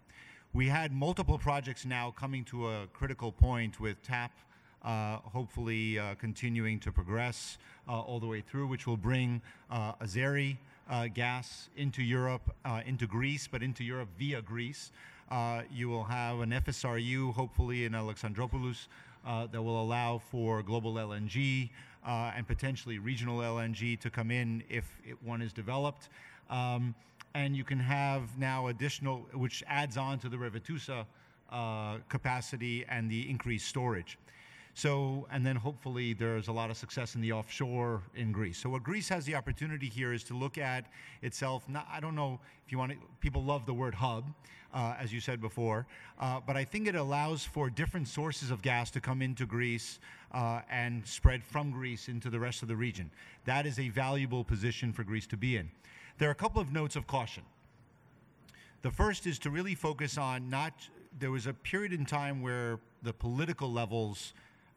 We 0.52 0.68
had 0.68 0.92
multiple 0.92 1.38
projects 1.38 1.84
now 1.84 2.12
coming 2.16 2.44
to 2.44 2.68
a 2.68 2.86
critical 2.92 3.32
point 3.32 3.80
with 3.80 4.00
TAP 4.02 4.30
uh, 4.84 5.16
hopefully 5.32 5.98
uh, 5.98 6.14
continuing 6.16 6.78
to 6.78 6.92
progress 6.92 7.56
uh, 7.88 7.98
all 8.00 8.20
the 8.20 8.26
way 8.26 8.42
through, 8.42 8.66
which 8.66 8.86
will 8.86 8.98
bring 8.98 9.40
uh, 9.70 9.94
Azeri 9.94 10.58
gas 11.14 11.70
into 11.76 12.02
Europe, 12.02 12.54
into 12.84 13.06
Greece, 13.06 13.48
but 13.50 13.62
into 13.62 13.82
Europe 13.82 14.10
via 14.18 14.42
Greece. 14.42 14.92
Uh, 15.30 15.62
you 15.72 15.88
will 15.88 16.04
have 16.04 16.40
an 16.40 16.50
FSRU, 16.50 17.32
hopefully 17.34 17.84
in 17.84 17.92
Alexandroupolis, 17.92 18.88
uh, 19.26 19.46
that 19.46 19.62
will 19.62 19.80
allow 19.80 20.18
for 20.18 20.62
global 20.62 20.94
LNG 20.94 21.70
uh, 22.06 22.32
and 22.36 22.46
potentially 22.46 22.98
regional 22.98 23.38
LNG 23.38 23.98
to 24.00 24.10
come 24.10 24.30
in 24.30 24.62
if 24.68 25.00
it, 25.04 25.16
one 25.22 25.40
is 25.40 25.52
developed. 25.52 26.08
Um, 26.50 26.94
and 27.34 27.56
you 27.56 27.64
can 27.64 27.80
have 27.80 28.38
now 28.38 28.68
additional, 28.68 29.26
which 29.32 29.62
adds 29.66 29.96
on 29.96 30.18
to 30.20 30.28
the 30.28 30.36
Revithoussa 30.36 31.06
uh, 31.50 31.98
capacity 32.08 32.84
and 32.88 33.10
the 33.10 33.28
increased 33.28 33.66
storage. 33.66 34.18
So, 34.76 35.28
and 35.30 35.46
then 35.46 35.54
hopefully 35.54 36.14
there's 36.14 36.48
a 36.48 36.52
lot 36.52 36.68
of 36.68 36.76
success 36.76 37.14
in 37.14 37.20
the 37.20 37.30
offshore 37.32 38.02
in 38.16 38.32
Greece. 38.32 38.58
So, 38.58 38.68
what 38.68 38.82
Greece 38.82 39.08
has 39.08 39.24
the 39.24 39.36
opportunity 39.36 39.88
here 39.88 40.12
is 40.12 40.24
to 40.24 40.34
look 40.34 40.58
at 40.58 40.86
itself. 41.22 41.68
Not, 41.68 41.86
I 41.90 42.00
don't 42.00 42.16
know 42.16 42.40
if 42.66 42.72
you 42.72 42.78
want 42.78 42.90
to, 42.92 42.98
people 43.20 43.44
love 43.44 43.66
the 43.66 43.74
word 43.74 43.94
hub, 43.94 44.24
uh, 44.74 44.96
as 44.98 45.12
you 45.12 45.20
said 45.20 45.40
before, 45.40 45.86
uh, 46.18 46.40
but 46.44 46.56
I 46.56 46.64
think 46.64 46.88
it 46.88 46.96
allows 46.96 47.44
for 47.44 47.70
different 47.70 48.08
sources 48.08 48.50
of 48.50 48.62
gas 48.62 48.90
to 48.90 49.00
come 49.00 49.22
into 49.22 49.46
Greece 49.46 50.00
uh, 50.32 50.60
and 50.68 51.06
spread 51.06 51.44
from 51.44 51.70
Greece 51.70 52.08
into 52.08 52.28
the 52.28 52.40
rest 52.40 52.62
of 52.62 52.68
the 52.68 52.76
region. 52.76 53.10
That 53.44 53.66
is 53.66 53.78
a 53.78 53.88
valuable 53.90 54.42
position 54.42 54.92
for 54.92 55.04
Greece 55.04 55.28
to 55.28 55.36
be 55.36 55.56
in. 55.56 55.70
There 56.18 56.28
are 56.28 56.32
a 56.32 56.36
couple 56.36 56.60
of 56.60 56.72
notes 56.72 56.96
of 56.96 57.06
caution. 57.06 57.44
The 58.82 58.90
first 58.90 59.26
is 59.26 59.38
to 59.40 59.50
really 59.50 59.76
focus 59.76 60.18
on 60.18 60.50
not, 60.50 60.88
there 61.18 61.30
was 61.30 61.46
a 61.46 61.54
period 61.54 61.92
in 61.92 62.04
time 62.04 62.42
where 62.42 62.80
the 63.02 63.12
political 63.12 63.70
levels 63.70 64.34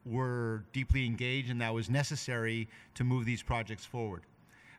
were 0.07 0.63
deeply 0.73 1.05
engaged 1.05 1.49
and 1.49 1.61
that 1.61 1.73
was 1.73 1.89
necessary 1.89 2.67
to 2.95 3.03
move 3.03 3.25
these 3.25 3.43
projects 3.43 3.85
forward. 3.85 4.23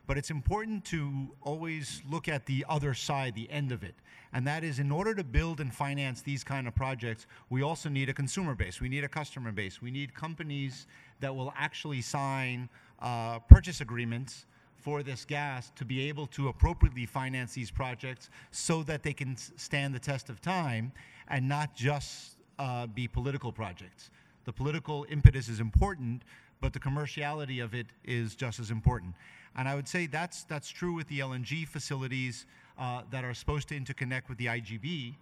But 0.07 0.17
it's 0.17 0.31
important 0.31 0.85
to 0.85 1.29
always 1.43 2.01
look 2.09 2.27
at 2.27 2.47
the 2.47 2.65
other 2.67 2.95
side, 2.95 3.35
the 3.35 3.49
end 3.51 3.71
of 3.71 3.83
it. 3.83 3.93
And 4.33 4.47
that 4.47 4.63
is 4.63 4.79
in 4.79 4.91
order 4.91 5.13
to 5.13 5.23
build 5.23 5.59
and 5.59 5.71
finance 5.71 6.21
these 6.21 6.43
kind 6.43 6.67
of 6.67 6.73
projects, 6.73 7.27
we 7.51 7.61
also 7.61 7.89
need 7.89 8.09
a 8.09 8.13
consumer 8.13 8.55
base. 8.55 8.81
We 8.81 8.89
need 8.89 9.03
a 9.03 9.07
customer 9.07 9.51
base. 9.51 9.83
We 9.83 9.91
need 9.91 10.15
companies 10.15 10.87
that 11.19 11.35
will 11.35 11.53
actually 11.55 12.01
sign 12.01 12.69
uh, 12.99 13.37
purchase 13.39 13.81
agreements 13.81 14.47
for 14.81 15.03
this 15.03 15.25
gas 15.25 15.71
to 15.75 15.85
be 15.85 16.07
able 16.09 16.25
to 16.27 16.47
appropriately 16.47 17.05
finance 17.05 17.53
these 17.53 17.69
projects 17.69 18.29
so 18.51 18.81
that 18.83 19.03
they 19.03 19.13
can 19.13 19.35
stand 19.37 19.93
the 19.93 19.99
test 19.99 20.29
of 20.29 20.41
time 20.41 20.91
and 21.27 21.47
not 21.47 21.75
just 21.75 22.37
uh, 22.57 22.87
be 22.87 23.07
political 23.07 23.51
projects. 23.51 24.09
The 24.49 24.53
political 24.53 25.05
impetus 25.11 25.47
is 25.47 25.59
important, 25.59 26.23
but 26.59 26.73
the 26.73 26.79
commerciality 26.79 27.63
of 27.63 27.75
it 27.75 27.85
is 28.03 28.33
just 28.33 28.59
as 28.59 28.71
important. 28.71 29.13
And 29.55 29.67
I 29.67 29.75
would 29.75 29.87
say 29.87 30.07
that's, 30.07 30.43
that's 30.43 30.71
true 30.71 30.93
with 30.93 31.07
the 31.07 31.19
LNG 31.19 31.67
facilities 31.67 32.47
uh, 32.79 33.03
that 33.11 33.23
are 33.23 33.35
supposed 33.35 33.67
to 33.67 33.79
interconnect 33.79 34.27
with 34.27 34.39
the 34.39 34.47
IGB, 34.47 35.13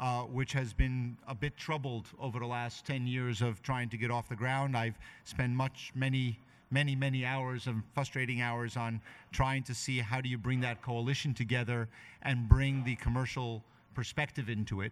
uh, 0.00 0.22
which 0.22 0.52
has 0.54 0.72
been 0.72 1.16
a 1.28 1.36
bit 1.36 1.56
troubled 1.56 2.08
over 2.18 2.40
the 2.40 2.46
last 2.46 2.84
10 2.84 3.06
years 3.06 3.42
of 3.42 3.62
trying 3.62 3.88
to 3.90 3.96
get 3.96 4.10
off 4.10 4.28
the 4.28 4.34
ground. 4.34 4.76
I've 4.76 4.98
spent 5.22 5.52
much, 5.52 5.92
many, 5.94 6.40
many, 6.72 6.96
many 6.96 7.24
hours 7.24 7.68
of 7.68 7.76
frustrating 7.94 8.40
hours 8.40 8.76
on 8.76 9.00
trying 9.30 9.62
to 9.62 9.74
see 9.76 10.00
how 10.00 10.20
do 10.20 10.28
you 10.28 10.36
bring 10.36 10.58
that 10.62 10.82
coalition 10.82 11.32
together 11.32 11.88
and 12.22 12.48
bring 12.48 12.82
the 12.82 12.96
commercial 12.96 13.62
perspective 13.94 14.48
into 14.48 14.80
it. 14.80 14.90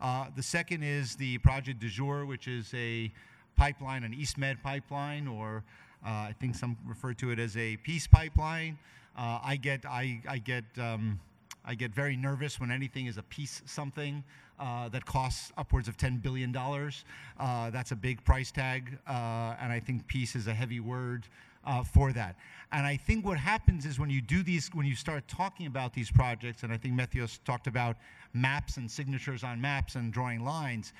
Uh, 0.00 0.26
the 0.34 0.42
second 0.42 0.82
is 0.82 1.16
the 1.16 1.38
Project 1.38 1.80
du 1.80 1.88
Jour, 1.88 2.24
which 2.24 2.48
is 2.48 2.72
a 2.74 3.12
pipeline, 3.56 4.04
an 4.04 4.14
East 4.14 4.38
Med 4.38 4.62
pipeline, 4.62 5.28
or 5.28 5.62
uh, 6.04 6.08
I 6.08 6.34
think 6.40 6.54
some 6.54 6.76
refer 6.86 7.12
to 7.14 7.30
it 7.30 7.38
as 7.38 7.56
a 7.56 7.76
peace 7.78 8.06
pipeline. 8.06 8.78
Uh, 9.16 9.40
I 9.42 9.56
get, 9.56 9.84
I, 9.84 10.22
I 10.28 10.38
get 10.38 10.64
um, 10.78 11.20
I 11.64 11.74
get 11.74 11.94
very 11.94 12.16
nervous 12.16 12.58
when 12.58 12.70
anything 12.70 13.06
is 13.06 13.18
a 13.18 13.22
piece 13.22 13.62
something 13.66 14.24
uh, 14.58 14.88
that 14.88 15.04
costs 15.04 15.52
upwards 15.56 15.88
of 15.88 15.96
$10 15.96 16.22
billion. 16.22 16.56
Uh, 16.56 17.70
that's 17.70 17.92
a 17.92 17.96
big 17.96 18.24
price 18.24 18.50
tag, 18.50 18.98
uh, 19.06 19.56
and 19.60 19.72
I 19.72 19.80
think 19.80 20.06
peace 20.06 20.34
is 20.34 20.46
a 20.46 20.54
heavy 20.54 20.80
word 20.80 21.26
uh, 21.64 21.82
for 21.82 22.12
that. 22.12 22.36
And 22.72 22.86
I 22.86 22.96
think 22.96 23.24
what 23.24 23.38
happens 23.38 23.84
is 23.84 23.98
when 23.98 24.10
you 24.10 24.20
do 24.20 24.42
these, 24.42 24.70
when 24.72 24.86
you 24.86 24.94
start 24.94 25.26
talking 25.26 25.66
about 25.66 25.92
these 25.92 26.10
projects, 26.10 26.62
and 26.62 26.72
I 26.72 26.76
think 26.76 26.94
Mathios 26.94 27.38
talked 27.44 27.66
about 27.66 27.96
maps 28.32 28.76
and 28.76 28.90
signatures 28.90 29.42
on 29.42 29.60
maps 29.60 29.96
and 29.96 30.12
drawing 30.12 30.44
lines, 30.44 30.92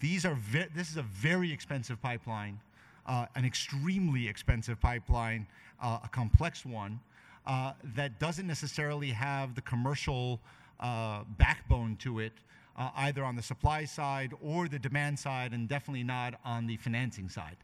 these 0.00 0.24
are 0.24 0.34
ve- 0.34 0.68
this 0.74 0.90
is 0.90 0.96
a 0.96 1.02
very 1.02 1.52
expensive 1.52 2.00
pipeline, 2.00 2.60
uh, 3.06 3.26
an 3.34 3.44
extremely 3.44 4.28
expensive 4.28 4.80
pipeline, 4.80 5.46
uh, 5.82 5.98
a 6.04 6.08
complex 6.08 6.64
one 6.64 7.00
uh, 7.46 7.72
that 7.94 8.18
doesn't 8.18 8.46
necessarily 8.46 9.10
have 9.10 9.54
the 9.54 9.62
commercial 9.62 10.40
uh, 10.80 11.22
backbone 11.38 11.96
to 11.96 12.20
it, 12.20 12.32
uh, 12.76 12.90
either 12.96 13.24
on 13.24 13.36
the 13.36 13.42
supply 13.42 13.84
side 13.84 14.32
or 14.42 14.68
the 14.68 14.78
demand 14.78 15.18
side, 15.18 15.52
and 15.52 15.68
definitely 15.68 16.04
not 16.04 16.34
on 16.44 16.66
the 16.66 16.76
financing 16.76 17.28
side. 17.28 17.56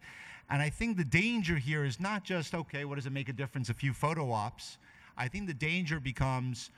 And 0.51 0.61
I 0.61 0.69
think 0.69 0.97
the 0.97 1.05
danger 1.05 1.57
here 1.57 1.85
is 1.85 1.99
not 1.99 2.25
just 2.25 2.55
okay, 2.55 2.85
what 2.85 2.97
does 2.97 3.07
it 3.07 3.13
make 3.13 3.29
a 3.29 3.33
difference? 3.33 3.71
A 3.71 3.75
few 3.75 3.93
photo 3.93 4.31
ops. 4.31 4.79
I 5.17 5.29
think 5.29 5.47
the 5.47 5.55
danger 5.55 6.01
becomes 6.01 6.71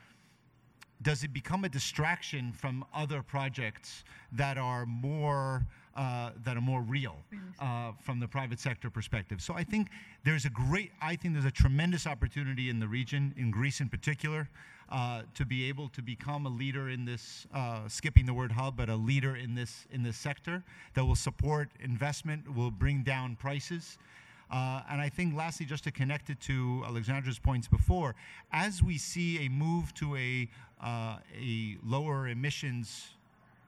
does 1.01 1.23
it 1.23 1.33
become 1.33 1.65
a 1.65 1.69
distraction 1.69 2.53
from 2.53 2.85
other 2.93 3.21
projects 3.21 4.03
that 4.31 4.57
are 4.57 4.85
more 4.85 5.65
uh, 5.95 6.31
that 6.43 6.57
are 6.57 6.61
more 6.61 6.81
real 6.81 7.17
uh, 7.59 7.91
from 8.01 8.19
the 8.19 8.27
private 8.27 8.59
sector 8.59 8.89
perspective? 8.89 9.41
So 9.41 9.53
I 9.53 9.63
think 9.63 9.89
there's 10.23 10.45
a 10.45 10.49
great, 10.49 10.91
I 11.01 11.15
think 11.15 11.33
there's 11.33 11.45
a 11.45 11.51
tremendous 11.51 12.05
opportunity 12.05 12.69
in 12.69 12.79
the 12.79 12.87
region, 12.87 13.33
in 13.37 13.49
Greece 13.51 13.79
in 13.79 13.87
particular, 13.87 14.49
uh, 14.89 15.23
to 15.33 15.45
be 15.45 15.67
able 15.67 15.89
to 15.89 16.01
become 16.01 16.45
a 16.45 16.49
leader 16.49 16.89
in 16.89 17.05
this, 17.05 17.47
uh, 17.53 17.87
skipping 17.87 18.25
the 18.25 18.33
word 18.33 18.51
hub, 18.51 18.77
but 18.77 18.89
a 18.89 18.95
leader 18.95 19.35
in 19.35 19.55
this 19.55 19.85
in 19.91 20.03
this 20.03 20.17
sector 20.17 20.63
that 20.93 21.03
will 21.03 21.15
support 21.15 21.69
investment, 21.79 22.55
will 22.55 22.71
bring 22.71 23.03
down 23.03 23.35
prices. 23.35 23.97
Uh, 24.51 24.81
and 24.89 25.01
I 25.01 25.09
think, 25.09 25.35
lastly, 25.35 25.65
just 25.65 25.83
to 25.85 25.91
connect 25.91 26.29
it 26.29 26.39
to 26.41 26.83
Alexandra's 26.85 27.39
points 27.39 27.67
before, 27.67 28.13
as 28.51 28.83
we 28.83 28.97
see 28.97 29.45
a 29.45 29.49
move 29.49 29.93
to 29.95 30.15
a, 30.15 30.47
uh, 30.83 31.17
a 31.35 31.77
lower 31.83 32.27
emissions 32.27 33.07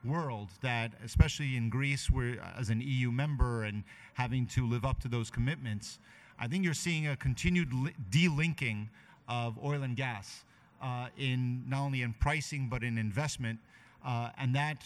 world, 0.05 0.49
that 0.61 0.91
especially 1.03 1.57
in 1.57 1.69
Greece, 1.69 2.11
we're 2.11 2.39
as 2.57 2.69
an 2.69 2.81
EU 2.81 3.11
member 3.11 3.63
and 3.63 3.83
having 4.13 4.45
to 4.47 4.67
live 4.67 4.85
up 4.85 4.99
to 5.01 5.07
those 5.07 5.31
commitments, 5.31 5.97
I 6.39 6.47
think 6.47 6.63
you're 6.63 6.75
seeing 6.75 7.07
a 7.07 7.15
continued 7.15 7.73
li- 7.73 7.95
delinking 8.11 8.89
of 9.27 9.57
oil 9.63 9.81
and 9.81 9.95
gas 9.95 10.43
uh, 10.81 11.07
in 11.17 11.63
not 11.67 11.81
only 11.81 12.01
in 12.01 12.13
pricing 12.13 12.67
but 12.69 12.83
in 12.83 12.97
investment. 12.97 13.59
Uh, 14.05 14.29
and 14.37 14.55
that 14.55 14.83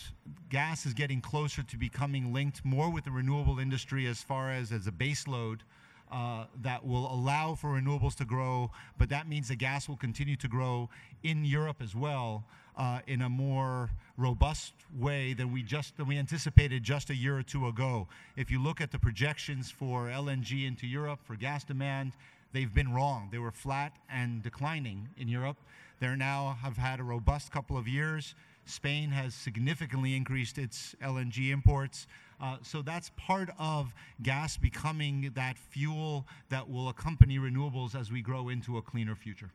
gas 0.49 0.85
is 0.85 0.93
getting 0.93 1.21
closer 1.21 1.61
to 1.61 1.77
becoming 1.77 2.33
linked 2.33 2.63
more 2.65 2.89
with 2.89 3.03
the 3.03 3.11
renewable 3.11 3.59
industry 3.59 4.07
as 4.07 4.21
far 4.21 4.51
as 4.51 4.71
as 4.71 4.87
a 4.87 4.91
base 4.91 5.27
load 5.27 5.63
uh, 6.11 6.45
that 6.61 6.85
will 6.85 7.11
allow 7.13 7.55
for 7.55 7.69
renewables 7.69 8.15
to 8.15 8.25
grow, 8.25 8.69
but 8.97 9.09
that 9.09 9.27
means 9.29 9.47
the 9.47 9.55
gas 9.55 9.87
will 9.87 9.95
continue 9.95 10.35
to 10.35 10.47
grow 10.47 10.89
in 11.23 11.45
Europe 11.45 11.77
as 11.81 11.95
well 11.95 12.43
uh, 12.77 12.99
in 13.07 13.21
a 13.21 13.29
more 13.29 13.89
robust 14.17 14.73
way 14.97 15.33
than 15.33 15.51
we 15.51 15.63
just 15.63 15.95
than 15.97 16.07
we 16.07 16.17
anticipated 16.17 16.83
just 16.83 17.09
a 17.09 17.15
year 17.15 17.37
or 17.37 17.43
two 17.43 17.67
ago. 17.67 18.07
If 18.35 18.51
you 18.51 18.61
look 18.61 18.81
at 18.81 18.91
the 18.91 18.99
projections 18.99 19.71
for 19.71 20.07
LNG 20.07 20.67
into 20.67 20.85
Europe 20.85 21.19
for 21.23 21.35
gas 21.35 21.63
demand, 21.63 22.13
they've 22.53 22.73
been 22.73 22.93
wrong. 22.93 23.29
They 23.31 23.37
were 23.37 23.51
flat 23.51 23.93
and 24.09 24.41
declining 24.41 25.09
in 25.17 25.27
Europe. 25.27 25.57
They 25.99 26.15
now 26.15 26.57
have 26.61 26.77
had 26.77 26.99
a 26.99 27.03
robust 27.03 27.51
couple 27.51 27.77
of 27.77 27.87
years. 27.87 28.33
Spain 28.65 29.09
has 29.09 29.33
significantly 29.33 30.15
increased 30.15 30.57
its 30.57 30.95
LNG 31.01 31.51
imports. 31.51 32.07
Uh, 32.39 32.57
so 32.63 32.81
that's 32.81 33.11
part 33.17 33.49
of 33.59 33.93
gas 34.23 34.57
becoming 34.57 35.31
that 35.35 35.57
fuel 35.57 36.25
that 36.49 36.67
will 36.67 36.89
accompany 36.89 37.37
renewables 37.37 37.93
as 37.99 38.11
we 38.11 38.21
grow 38.21 38.49
into 38.49 38.77
a 38.77 38.81
cleaner 38.81 39.15
future. 39.15 39.51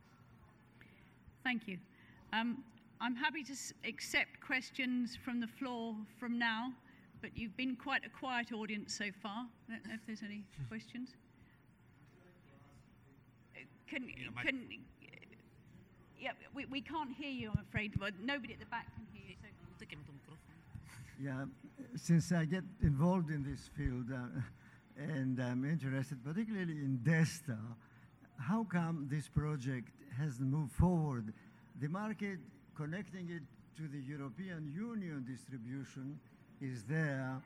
Thank 1.43 1.67
you. 1.67 1.79
Um, 2.33 2.63
I'm 3.01 3.15
happy 3.15 3.43
to 3.45 3.53
s- 3.53 3.73
accept 3.85 4.41
questions 4.41 5.17
from 5.25 5.41
the 5.41 5.47
floor 5.47 5.95
from 6.19 6.39
now, 6.39 6.73
but 7.21 7.31
you've 7.37 7.57
been 7.57 7.77
quite 7.77 8.03
a 8.05 8.09
quiet 8.09 8.53
audience 8.53 8.95
so 8.95 9.07
far. 9.23 9.47
I 9.69 9.73
don't 9.73 9.87
know 9.87 9.95
if 9.95 10.01
there's 10.07 10.23
any 10.23 10.45
questions. 10.69 11.11
Can, 13.89 14.03
you 14.09 14.27
know, 14.27 14.43
can, 14.43 14.67
yeah, 16.19 16.33
we, 16.55 16.67
we 16.67 16.81
can't 16.81 17.13
hear 17.17 17.31
you, 17.31 17.51
I'm 17.51 17.65
afraid. 17.69 17.93
But 17.99 18.15
nobody 18.23 18.53
at 18.55 18.61
the 18.61 18.67
back 18.67 18.87
can 18.95 19.07
hear 19.13 19.23
you. 19.29 19.37
So. 20.27 20.33
Yeah, 21.23 21.45
since 21.97 22.31
I 22.33 22.45
get 22.45 22.65
involved 22.83 23.31
in 23.31 23.43
this 23.43 23.71
field 23.77 24.05
uh, 24.13 24.41
and 24.99 25.41
I'm 25.41 25.65
interested 25.65 26.23
particularly 26.23 26.73
in 26.73 27.01
DESTA, 27.03 27.57
how 28.39 28.65
come 28.65 29.09
this 29.11 29.29
project 29.29 29.89
hasn't 30.19 30.51
moved 30.51 30.73
forward? 30.73 31.33
The 31.81 31.89
market 31.89 32.39
connecting 32.77 33.31
it 33.31 33.43
to 33.77 33.89
the 33.89 33.99
European 33.99 34.73
Union 34.75 35.25
distribution 35.27 36.19
is 36.61 36.83
there, 36.85 37.41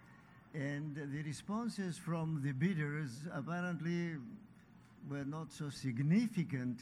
and 0.55 0.97
the 0.97 1.23
responses 1.23 1.97
from 1.97 2.41
the 2.43 2.53
bidders 2.53 3.11
apparently 3.33 4.17
were 5.09 5.25
not 5.25 5.53
so 5.53 5.71
significant. 5.71 6.81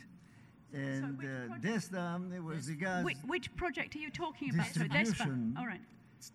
And 0.72 1.16
which 1.18 1.26
uh, 1.26 1.46
project? 1.46 1.64
DESTA 1.64 2.34
it 2.36 2.44
was 2.44 2.66
the 2.66 2.74
gas 2.74 3.04
Which, 3.04 3.16
which 3.26 3.56
project 3.56 3.96
are 3.96 3.98
you 4.00 4.10
talking 4.10 4.50
about? 4.54 4.66
Sorry, 4.66 4.88
DESFA. 4.88 5.04
Distribution. 5.04 5.56
All 5.58 5.66
right. 5.66 5.80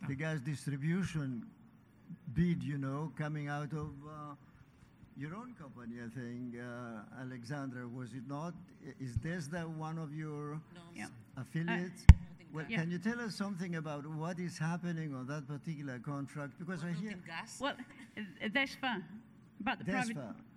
the 0.07 0.15
gas 0.15 0.39
distribution 0.39 1.45
bid, 2.33 2.63
you 2.63 2.77
know, 2.79 3.11
coming 3.17 3.47
out 3.47 3.71
of 3.73 3.91
uh, 4.07 4.33
your 5.15 5.35
own 5.35 5.53
company, 5.59 5.97
I 6.03 6.09
think, 6.09 6.55
uh, 6.59 7.21
Alexandra, 7.21 7.87
was 7.87 8.13
it 8.13 8.27
not? 8.27 8.53
Is 8.99 9.17
DESDA 9.17 9.67
one 9.67 9.99
of 9.99 10.13
your 10.15 10.59
No, 10.73 10.81
Yeah. 10.95 11.07
affiliates? 11.37 12.03
well, 12.51 12.65
yeah. 12.67 12.79
can 12.81 12.89
you 12.91 12.97
tell 12.97 13.19
us 13.21 13.35
something 13.35 13.75
about 13.75 14.05
what 14.07 14.39
is 14.39 14.57
happening 14.57 15.13
on 15.13 15.27
that 15.27 15.47
particular 15.47 15.99
contract? 15.99 16.57
Because 16.57 16.83
I 16.83 16.91
hear 16.93 17.11
in 17.11 17.21
gas. 17.27 17.59
Well, 17.61 17.75
uh, 18.17 18.21
DESFA, 18.47 19.03
about 19.59 19.77
the 19.79 19.85
private. 19.85 20.15
DESFA, 20.17 20.33
the 20.35 20.52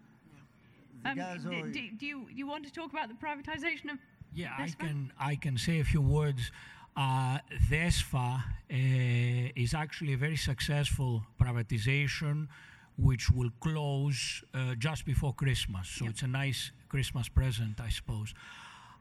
Um, 1.10 1.16
gas 1.16 1.42
d- 1.42 1.48
oil. 1.48 1.70
do, 1.72 1.90
do 1.98 2.06
you, 2.06 2.26
you 2.34 2.46
want 2.46 2.64
to 2.64 2.72
talk 2.72 2.90
about 2.92 3.08
the 3.08 3.14
privatization 3.14 3.90
of 3.92 3.98
Yeah, 4.34 4.52
I 4.58 4.62
DESFA? 4.66 4.78
can 4.78 5.12
I 5.18 5.34
can 5.36 5.56
say 5.58 5.80
a 5.80 5.84
few 5.84 6.00
words. 6.02 6.50
Uh, 6.96 7.38
DESFA 7.70 8.38
uh, 8.38 9.62
is 9.64 9.74
actually 9.74 10.14
a 10.14 10.16
very 10.16 10.36
successful 10.36 11.22
privatization, 11.40 12.48
which 12.96 13.30
will 13.30 13.50
close 13.60 14.42
uh, 14.54 14.74
just 14.78 15.04
before 15.04 15.34
Christmas. 15.34 15.88
So 15.88 16.06
it's 16.06 16.22
a 16.22 16.26
nice 16.26 16.72
Christmas 16.88 17.28
present, 17.28 17.80
I 17.80 17.90
suppose. 17.90 18.32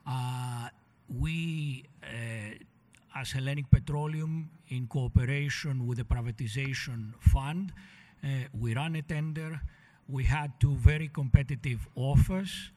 Uh, 0.05 0.67
we, 1.07 1.85
uh, 2.03 3.19
as 3.19 3.31
Hellenic 3.31 3.69
Petroleum, 3.71 4.49
in 4.67 4.87
cooperation 4.87 5.87
with 5.87 5.97
the 5.99 6.03
privatization 6.03 7.13
fund, 7.19 7.71
uh, 8.23 8.27
we 8.53 8.73
run 8.75 8.95
a 8.95 9.01
tender. 9.01 9.61
We 10.07 10.23
had 10.23 10.59
two 10.59 10.75
very 10.75 11.07
competitive 11.07 11.87
offers 11.95 12.71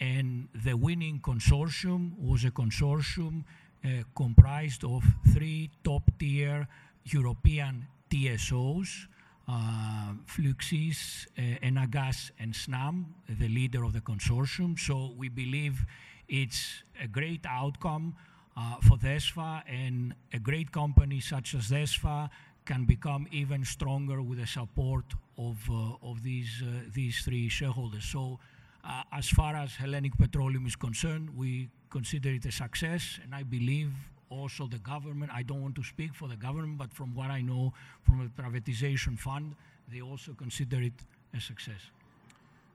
and 0.00 0.48
the 0.54 0.76
winning 0.76 1.20
consortium 1.20 2.18
was 2.18 2.44
a 2.44 2.50
consortium 2.50 3.44
uh, 3.84 3.88
comprised 4.14 4.84
of 4.84 5.04
three 5.32 5.70
top-tier 5.84 6.66
European 7.04 7.86
TSOs, 8.10 9.06
uh, 9.48 9.52
uh, 9.52 11.42
Enagas, 11.62 12.30
and 12.38 12.52
Snam, 12.52 13.04
the 13.28 13.48
leader 13.48 13.84
of 13.84 13.92
the 13.92 14.00
consortium. 14.00 14.78
So 14.78 15.12
we 15.16 15.28
believe 15.28 15.84
it's 16.28 16.82
a 17.00 17.06
great 17.06 17.46
outcome 17.46 18.16
uh, 18.56 18.76
for 18.82 18.96
DESFA, 18.96 19.62
and 19.68 20.14
a 20.32 20.38
great 20.38 20.72
company 20.72 21.20
such 21.20 21.54
as 21.54 21.70
DESFA 21.70 22.28
can 22.66 22.84
become 22.84 23.26
even 23.30 23.64
stronger 23.64 24.20
with 24.20 24.38
the 24.38 24.46
support 24.46 25.04
of, 25.38 25.56
uh, 25.70 26.10
of 26.10 26.22
these, 26.22 26.62
uh, 26.62 26.82
these 26.92 27.20
three 27.24 27.48
shareholders. 27.48 28.04
So 28.04 28.38
uh, 28.84 29.02
as 29.12 29.28
far 29.28 29.54
as 29.56 29.74
Hellenic 29.76 30.18
Petroleum 30.18 30.66
is 30.66 30.76
concerned, 30.76 31.30
we 31.36 31.70
consider 31.90 32.30
it 32.30 32.44
a 32.44 32.52
success, 32.52 33.18
and 33.22 33.34
I 33.34 33.42
believe 33.42 33.92
also 34.28 34.66
the 34.66 34.78
government. 34.78 35.30
I 35.32 35.42
don't 35.42 35.62
want 35.62 35.76
to 35.76 35.84
speak 35.84 36.14
for 36.14 36.28
the 36.28 36.36
government, 36.36 36.78
but 36.78 36.92
from 36.92 37.14
what 37.14 37.30
I 37.30 37.40
know 37.40 37.72
from 38.02 38.18
the 38.18 38.42
privatization 38.42 39.18
fund, 39.18 39.54
they 39.90 40.00
also 40.00 40.32
consider 40.34 40.82
it 40.82 40.94
a 41.34 41.40
success. 41.40 41.80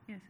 Yes. 0.08 0.22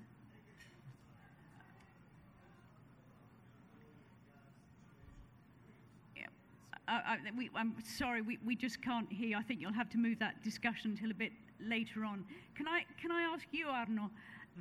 Uh, 6.88 6.92
uh, 6.92 7.16
we, 7.38 7.50
I'm 7.56 7.76
sorry, 7.84 8.22
we, 8.22 8.38
we 8.46 8.56
just 8.56 8.82
can't 8.82 9.12
hear. 9.12 9.38
I 9.38 9.44
think 9.44 9.62
you'll 9.62 9.74
have 9.74 9.90
to 9.92 9.98
move 9.98 10.20
that 10.20 10.44
discussion 10.44 10.92
until 10.92 11.12
a 11.12 11.14
bit 11.14 11.32
later 11.60 12.04
on. 12.06 12.26
Can 12.56 12.68
I, 12.68 12.84
can 13.00 13.12
I 13.12 13.22
ask 13.22 13.46
you, 13.52 13.68
Arnaud? 13.68 14.10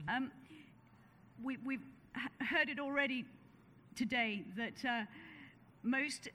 Um, 0.08 0.30
we, 1.42 1.56
we've 1.64 1.82
heard 2.40 2.68
it 2.68 2.78
already 2.78 3.24
today 3.96 4.44
that 4.56 4.84
uh, 4.88 5.04
most, 5.82 6.28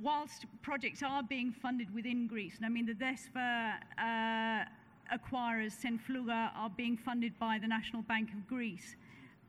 whilst 0.00 0.46
projects 0.62 1.02
are 1.02 1.22
being 1.22 1.52
funded 1.52 1.92
within 1.94 2.26
Greece, 2.26 2.56
and 2.56 2.66
I 2.66 2.68
mean 2.68 2.86
the 2.86 2.94
DESFA 2.94 3.74
uh, 3.98 5.16
acquirers, 5.16 5.74
Senfluga, 5.78 6.50
are 6.56 6.70
being 6.70 6.96
funded 6.96 7.38
by 7.38 7.58
the 7.58 7.68
National 7.68 8.02
Bank 8.02 8.30
of 8.32 8.46
Greece 8.46 8.96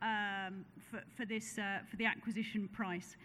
um, 0.01 0.65
for, 0.89 1.01
for, 1.17 1.25
this, 1.25 1.57
uh, 1.57 1.79
for 1.89 1.97
the 1.97 2.05
acquisition 2.05 2.69
price. 2.73 3.15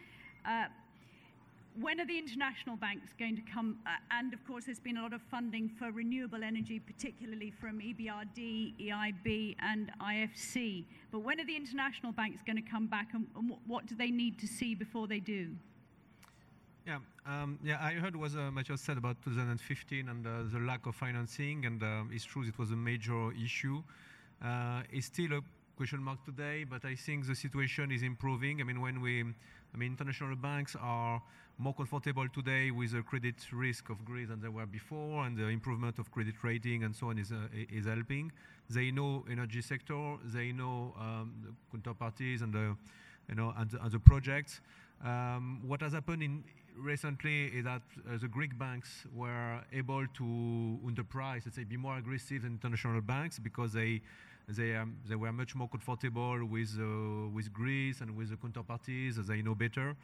When 1.81 2.01
are 2.01 2.07
the 2.07 2.17
international 2.17 2.77
banks 2.77 3.09
going 3.19 3.35
to 3.35 3.43
come? 3.43 3.79
Uh, 3.85 3.91
and 4.13 4.33
of 4.33 4.47
course, 4.47 4.67
there's 4.67 4.79
been 4.79 4.97
a 4.97 5.03
lot 5.03 5.13
of 5.13 5.21
funding 5.23 5.69
for 5.69 5.91
renewable 5.91 6.45
energy, 6.45 6.79
particularly 6.79 7.51
from 7.51 7.81
EBRD, 7.81 8.75
EIB, 8.81 9.57
and 9.59 9.91
IFC. 10.01 10.85
But 11.11 11.21
when 11.21 11.41
are 11.41 11.45
the 11.45 11.57
international 11.57 12.13
banks 12.13 12.43
going 12.47 12.63
to 12.63 12.71
come 12.71 12.87
back, 12.87 13.09
and, 13.13 13.27
and 13.37 13.53
what 13.67 13.87
do 13.87 13.97
they 13.97 14.13
need 14.13 14.39
to 14.39 14.47
see 14.47 14.77
before 14.77 15.09
they 15.09 15.19
do? 15.19 15.51
Yeah, 16.87 16.99
um, 17.27 17.59
yeah. 17.65 17.79
I 17.81 17.95
heard 17.95 18.15
what 18.15 18.37
uh, 18.37 18.53
Matthias 18.53 18.81
said 18.81 18.97
about 18.97 19.17
2015 19.25 20.09
and 20.09 20.27
uh, 20.27 20.31
the 20.53 20.61
lack 20.61 20.87
of 20.87 20.95
financing, 20.95 21.67
and 21.67 21.83
uh, 21.83 22.03
it's 22.13 22.25
true 22.25 22.45
it 22.45 22.57
was 22.57 22.71
a 22.71 22.77
major 22.77 23.33
issue. 23.33 23.83
Uh, 24.41 24.83
it's 24.93 25.07
still 25.07 25.33
a 25.33 25.41
question 25.77 26.01
mark 26.01 26.25
today, 26.25 26.63
but 26.63 26.85
I 26.85 26.95
think 26.95 27.27
the 27.27 27.35
situation 27.35 27.91
is 27.91 28.03
improving. 28.05 28.61
I 28.61 28.65
mean, 28.65 28.81
when 28.81 29.01
we, 29.01 29.23
I 29.23 29.77
mean, 29.77 29.93
international 29.93 30.37
banks 30.37 30.77
are 30.81 31.21
more 31.59 31.75
comfortable 31.75 32.29
today 32.29 32.71
with 32.71 32.93
the 32.93 33.03
credit 33.03 33.37
risk 33.53 33.89
of 33.89 34.05
Greece 34.05 34.29
than 34.29 34.41
they 34.41 34.49
were 34.49 34.67
before, 34.67 35.25
and 35.25 35.37
the 35.37 35.47
improvement 35.49 35.99
of 35.99 36.11
credit 36.11 36.35
rating 36.43 36.83
and 36.83 36.95
so 36.95 37.09
on 37.11 37.19
is 37.19 37.33
uh, 37.33 37.37
is 37.71 37.87
helping. 37.87 38.33
They 38.69 38.91
know 38.91 39.25
energy 39.31 39.63
sector, 39.63 40.17
they 40.25 40.53
know 40.53 40.95
um, 40.99 41.33
the 41.45 41.79
counterparties 41.79 42.43
and 42.43 42.53
the, 42.53 42.77
you 43.29 43.35
know, 43.35 43.55
and, 43.57 43.71
and 43.73 43.93
the 43.93 43.99
projects. 43.99 44.61
Um, 45.05 45.61
what 45.67 45.83
has 45.83 45.93
happened 45.93 46.23
in 46.23 46.45
recently 46.77 47.47
is 47.47 47.65
that 47.65 47.83
uh, 48.09 48.17
the 48.21 48.29
Greek 48.29 48.59
banks 48.59 49.05
were 49.15 49.61
able 49.73 50.07
to 50.07 50.79
underprice, 50.85 51.43
let's 51.45 51.57
say, 51.57 51.65
be 51.65 51.77
more 51.77 51.99
aggressive 51.99 52.43
than 52.43 52.53
international 52.53 53.01
banks 53.01 53.39
because 53.39 53.73
they 53.73 54.01
they, 54.49 54.77
um, 54.77 54.97
they 55.09 55.15
were 55.15 55.33
much 55.33 55.55
more 55.55 55.69
comfortable 55.69 56.45
with, 56.45 56.79
uh, 56.79 57.29
with 57.31 57.53
Greece 57.53 58.01
and 58.01 58.15
with 58.15 58.31
the 58.31 58.37
counterparties 58.37 59.19
as 59.19 59.27
they 59.27 59.41
know 59.41 59.55
better. 59.55 59.97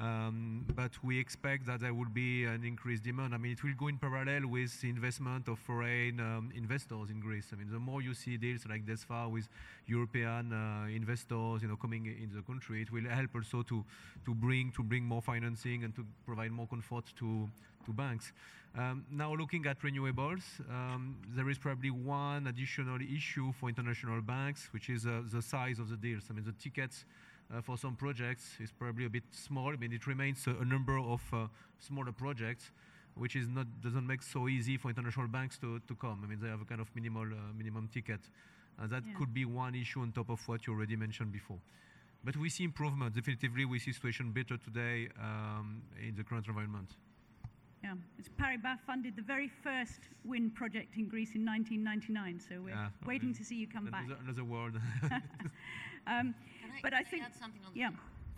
Um, 0.00 0.64
but 0.76 0.92
we 1.02 1.18
expect 1.18 1.66
that 1.66 1.80
there 1.80 1.92
will 1.92 2.08
be 2.08 2.44
an 2.44 2.62
increased 2.62 3.02
demand. 3.02 3.34
I 3.34 3.38
mean, 3.38 3.52
it 3.52 3.64
will 3.64 3.74
go 3.76 3.88
in 3.88 3.98
parallel 3.98 4.46
with 4.46 4.80
the 4.80 4.88
investment 4.88 5.48
of 5.48 5.58
foreign 5.58 6.20
um, 6.20 6.52
investors 6.54 7.10
in 7.10 7.18
Greece. 7.18 7.50
I 7.52 7.56
mean, 7.56 7.70
the 7.72 7.80
more 7.80 8.00
you 8.00 8.14
see 8.14 8.36
deals 8.36 8.64
like 8.68 8.86
this 8.86 9.02
far 9.02 9.28
with 9.28 9.48
European 9.86 10.52
uh, 10.52 10.86
investors, 10.86 11.62
you 11.62 11.68
know, 11.68 11.76
coming 11.76 12.06
in 12.06 12.30
the 12.32 12.42
country, 12.42 12.82
it 12.82 12.92
will 12.92 13.08
help 13.10 13.34
also 13.34 13.62
to, 13.62 13.84
bring 14.24 14.70
to 14.76 14.84
bring 14.84 15.04
more 15.04 15.20
financing 15.20 15.82
and 15.82 15.94
to 15.96 16.06
provide 16.24 16.52
more 16.52 16.68
comfort 16.68 17.04
to 17.18 17.48
banks. 17.88 18.32
Um, 18.76 19.04
now, 19.10 19.34
looking 19.34 19.66
at 19.66 19.80
renewables, 19.80 20.42
there 21.34 21.48
is 21.48 21.58
probably 21.58 21.90
one 21.90 22.46
additional 22.46 22.98
issue 23.00 23.50
for 23.58 23.68
international 23.68 24.20
banks, 24.20 24.68
which 24.72 24.90
is 24.90 25.06
uh, 25.06 25.22
the 25.32 25.42
size 25.42 25.78
of 25.78 25.88
the 25.88 25.96
deals. 25.96 26.24
I 26.30 26.34
mean, 26.34 26.44
the 26.44 26.52
tickets 26.52 27.04
for 27.62 27.78
some 27.78 27.96
projects 27.96 28.44
is 28.60 28.70
probably 28.70 29.06
a 29.06 29.10
bit 29.10 29.24
small. 29.30 29.72
I 29.72 29.76
mean, 29.76 29.92
it 29.92 30.06
remains 30.06 30.46
a, 30.46 30.50
a 30.60 30.64
number 30.64 30.98
of 30.98 31.22
uh, 31.32 31.46
smaller 31.78 32.12
projects, 32.12 32.70
which 33.14 33.36
is 33.36 33.48
not 33.48 33.66
doesn't 33.80 34.06
make 34.06 34.22
so 34.22 34.48
easy 34.48 34.76
for 34.76 34.88
international 34.90 35.28
banks 35.28 35.58
to, 35.58 35.80
to 35.80 35.94
come. 35.94 36.20
I 36.24 36.26
mean, 36.26 36.40
they 36.40 36.48
have 36.48 36.60
a 36.60 36.64
kind 36.64 36.80
of 36.80 36.94
minimal 36.94 37.24
uh, 37.24 37.52
minimum 37.56 37.88
ticket. 37.92 38.20
And 38.78 38.90
that 38.90 39.02
Yeah. 39.06 39.14
could 39.18 39.34
be 39.34 39.44
one 39.44 39.74
issue 39.74 40.00
on 40.02 40.12
top 40.12 40.30
of 40.30 40.46
what 40.46 40.66
you 40.66 40.72
already 40.72 40.94
mentioned 40.96 41.32
before. 41.32 41.58
But 42.24 42.36
we 42.36 42.48
see 42.48 42.64
improvement. 42.64 43.14
Definitively, 43.14 43.64
we 43.64 43.78
see 43.78 43.92
situation 43.92 44.30
better 44.32 44.56
today 44.56 45.08
um, 45.20 45.82
in 46.06 46.14
the 46.16 46.22
current 46.24 46.46
environment. 46.46 46.90
Yeah, 47.82 47.94
it's 48.18 48.28
Paribas 48.28 48.80
funded 48.86 49.14
the 49.16 49.22
very 49.22 49.48
first 49.48 50.00
wind 50.24 50.54
project 50.54 50.96
in 50.96 51.08
Greece 51.08 51.34
in 51.36 51.44
1999, 51.46 52.40
so 52.40 52.60
we're 52.60 52.70
Yeah, 52.70 52.88
waiting 53.06 53.32
to 53.34 53.44
see 53.44 53.54
you 53.54 53.68
come 53.68 53.86
back. 53.86 54.04
Another, 54.04 54.20
another 54.24 54.44
world. 54.44 54.74
Um, 56.08 56.34
Can 56.68 56.76
I, 56.76 56.80
But 56.82 56.94
I 56.94 57.02
can 57.02 57.10
think- 57.10 57.24
add 57.24 57.34
something 57.40 57.62
on 57.66 57.72
yeah. 57.74 57.90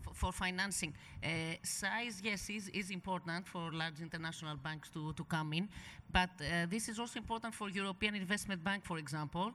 for, 0.03 0.15
for 0.15 0.33
financing. 0.33 0.95
Uh, 1.23 1.29
size, 1.63 2.21
yes, 2.25 2.49
is, 2.51 2.69
is 2.69 2.91
important 2.91 3.47
for 3.47 3.73
large 3.73 4.01
international 4.01 4.57
banks 4.57 4.89
to, 4.91 5.13
to 5.15 5.25
come 5.25 5.53
in, 5.53 5.69
but 6.13 6.31
uh, 6.41 6.67
this 6.69 6.89
is 6.89 6.99
also 6.99 7.19
important 7.19 7.55
for 7.55 7.69
European 7.69 8.15
Investment 8.15 8.63
Bank, 8.65 8.85
for 8.85 8.99
example. 8.99 9.53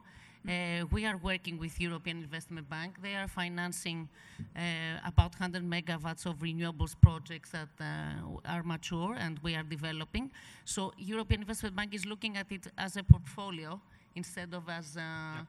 Uh, 0.48 0.84
we 0.92 1.04
are 1.04 1.16
working 1.16 1.58
with 1.58 1.80
European 1.80 2.18
Investment 2.22 2.68
Bank. 2.70 3.02
They 3.02 3.16
are 3.16 3.26
financing 3.26 4.08
uh, 4.54 4.60
about 5.04 5.32
100 5.40 5.64
megawatts 5.64 6.24
of 6.24 6.36
renewables 6.38 6.94
projects 7.00 7.50
that 7.50 7.68
uh, 7.80 7.84
are 8.54 8.62
mature 8.62 9.16
and 9.18 9.40
we 9.42 9.56
are 9.56 9.64
developing. 9.64 10.30
So 10.64 10.92
European 10.98 11.40
Investment 11.40 11.74
Bank 11.74 11.94
is 11.94 12.06
looking 12.06 12.36
at 12.36 12.52
it 12.52 12.68
as 12.78 12.96
a 12.96 13.02
portfolio 13.02 13.80
instead 14.14 14.54
of 14.54 14.68
as 14.68 14.96
uh, 14.96 15.00
uh, 15.00 15.42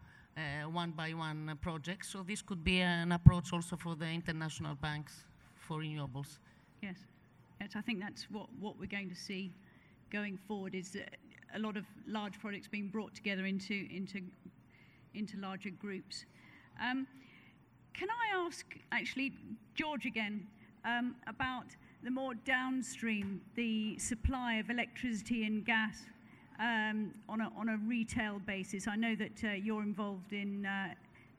one 0.72 0.92
by 0.92 1.14
one 1.14 1.50
uh, 1.50 1.56
project. 1.56 2.06
So 2.06 2.24
this 2.24 2.42
could 2.42 2.64
be 2.64 2.80
an 2.82 3.12
approach 3.12 3.54
also 3.54 3.76
for 3.76 3.96
the 3.96 4.06
international 4.06 4.76
banks 4.76 5.26
for 5.56 5.80
renewables. 5.80 6.40
Yes, 6.82 6.98
yes, 7.60 7.72
I 7.76 7.82
think 7.82 8.00
that's 8.00 8.30
what, 8.30 8.48
what 8.60 8.80
we're 8.80 8.86
going 8.86 9.10
to 9.10 9.16
see 9.16 9.52
going 10.12 10.38
forward 10.48 10.76
is 10.76 10.96
uh, 10.96 11.00
a 11.56 11.60
lot 11.60 11.78
of 11.78 11.86
large 12.08 12.40
projects 12.40 12.68
being 12.68 12.88
brought 12.88 13.16
together 13.16 13.46
into 13.46 13.88
into 13.92 14.22
into 15.14 15.38
larger 15.38 15.72
groups. 15.72 16.26
Um, 16.82 17.08
can 17.94 18.10
I 18.10 18.46
ask, 18.46 18.66
actually, 18.92 19.34
George 19.74 20.06
again, 20.06 20.46
um, 20.86 21.16
about 21.26 21.66
the 22.04 22.12
more 22.12 22.36
downstream, 22.36 23.42
the 23.56 23.98
supply 23.98 24.56
of 24.56 24.70
electricity 24.70 25.46
and 25.46 25.66
gas 25.66 26.06
um, 26.60 27.12
on, 27.30 27.42
a, 27.42 27.52
on 27.58 27.70
a 27.70 27.78
retail 27.78 28.40
basis? 28.40 28.88
I 28.88 28.96
know 28.96 29.16
that 29.16 29.44
uh, 29.44 29.52
you're 29.52 29.84
involved 29.84 30.34
in 30.34 30.66
uh, 30.66 30.94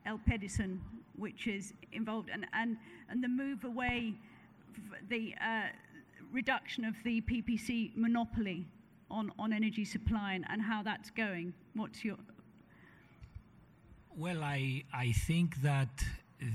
Elpedison, 0.06 0.78
which 1.16 1.46
is 1.46 1.74
involved, 1.92 2.30
and, 2.32 2.46
and, 2.52 2.76
and 3.10 3.22
the 3.22 3.28
move 3.28 3.64
away, 3.64 4.14
the 5.08 5.34
uh, 5.40 5.68
reduction 6.32 6.84
of 6.84 6.94
the 7.04 7.20
PPC 7.22 7.92
monopoly 7.96 8.66
on, 9.10 9.32
on 9.38 9.52
energy 9.52 9.84
supply 9.84 10.34
and, 10.34 10.44
and 10.50 10.62
how 10.62 10.82
that's 10.82 11.10
going. 11.10 11.52
What's 11.74 12.04
your 12.04 12.16
Well, 14.16 14.42
I, 14.42 14.84
I 14.92 15.12
think 15.12 15.62
that 15.62 16.04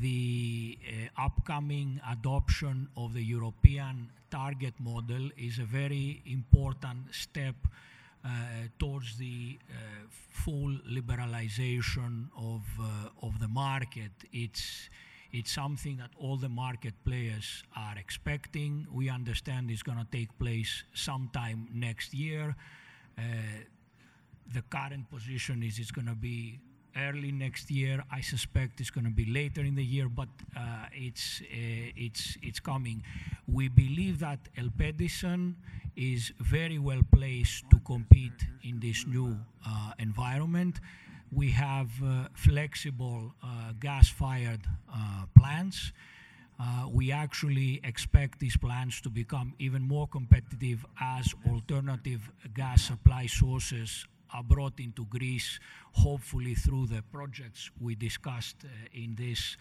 the 0.02 0.78
uh, 0.88 1.22
upcoming 1.26 2.00
adoption 2.10 2.88
of 2.96 3.14
the 3.14 3.24
European 3.24 4.10
target 4.32 4.74
model 4.80 5.30
is 5.38 5.60
a 5.60 5.64
very 5.64 6.22
important 6.26 7.14
step 7.14 7.56
towards 8.80 9.18
the 9.18 9.60
uh, 9.70 9.74
full 10.30 10.78
liberalization 10.90 12.28
of, 12.38 12.62
uh, 12.80 13.26
of 13.26 13.40
the 13.40 13.48
market. 13.48 14.12
It's, 14.32 14.90
it's 15.32 15.52
something 15.52 15.98
that 15.98 16.12
all 16.18 16.38
the 16.38 16.50
market 16.50 16.94
players 17.06 17.64
are 17.76 17.96
expecting. 17.98 18.88
We 18.92 19.10
understand 19.10 19.72
it's 19.72 19.84
going 19.84 19.98
to 19.98 20.08
take 20.12 20.38
place 20.40 20.84
sometime 20.94 21.68
next 21.74 22.14
year. 22.14 22.56
Uh, 23.18 23.22
the 24.54 24.62
current 24.64 25.10
position 25.10 25.64
is 25.64 25.80
it's 25.80 25.92
going 25.92 26.08
to 26.08 26.16
be 26.16 26.60
early 26.96 27.32
next 27.32 27.72
year. 27.72 28.04
I 28.12 28.22
suspect 28.22 28.80
it's 28.80 28.92
going 28.92 29.06
to 29.06 29.12
be 29.12 29.26
later 29.26 29.62
in 29.62 29.76
the 29.76 29.84
year, 29.84 30.10
but 30.10 30.28
uh, 30.56 30.86
it's 30.92 31.42
uh, 31.42 31.46
it's 31.96 32.38
it's 32.42 32.60
coming. 32.60 33.04
We 33.48 33.68
believe 33.68 34.20
that 34.20 34.40
Elpedison 34.58 35.56
is 35.96 36.32
very 36.40 36.80
well 36.80 37.02
placed 37.14 37.70
to 37.70 37.80
compete 37.86 38.48
in 38.64 38.80
this 38.80 39.06
new 39.06 39.38
uh, 39.66 39.92
environment. 40.00 40.80
We 41.32 41.52
have 41.52 41.90
uh, 42.04 42.28
flexible 42.34 43.34
uh, 43.42 43.74
gas-fired 43.80 44.62
plants. 45.36 45.94
We 46.92 47.12
actually 47.12 47.82
expect 47.84 48.40
these 48.40 48.58
plants 48.58 49.02
to 49.02 49.10
become 49.10 49.54
even 49.60 49.82
more 49.82 50.08
competitive 50.08 50.86
as 51.00 51.34
alternative 51.50 52.22
gas 52.54 52.84
supply 52.84 53.26
sources 53.28 54.08
are 54.34 54.44
brought 54.44 54.80
into 54.80 55.06
Greece, 55.06 55.60
hopefully 55.94 56.56
through 56.56 56.88
the 56.88 57.02
projects 57.12 57.72
we 57.80 57.96
discussed 57.96 58.66
in 58.94 59.16
this 59.16 59.58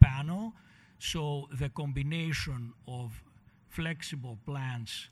panel. 0.00 0.52
So 0.98 1.48
the 1.52 1.68
combination 1.68 2.72
of 2.86 3.22
flexible 3.68 4.38
plants, 4.46 5.08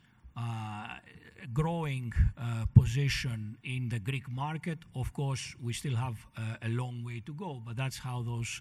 growing 1.53 2.13
uh, 2.39 2.65
position 2.75 3.57
in 3.65 3.89
the 3.89 3.99
Greek 3.99 4.31
market. 4.31 4.79
Of 4.95 5.13
course, 5.13 5.55
we 5.63 5.73
still 5.73 5.97
have 5.97 6.17
uh, 6.37 6.57
a 6.63 6.69
long 6.69 7.05
way 7.05 7.23
to 7.27 7.35
go, 7.35 7.63
but 7.65 7.77
that's 7.77 7.99
how 7.99 8.23
those 8.23 8.61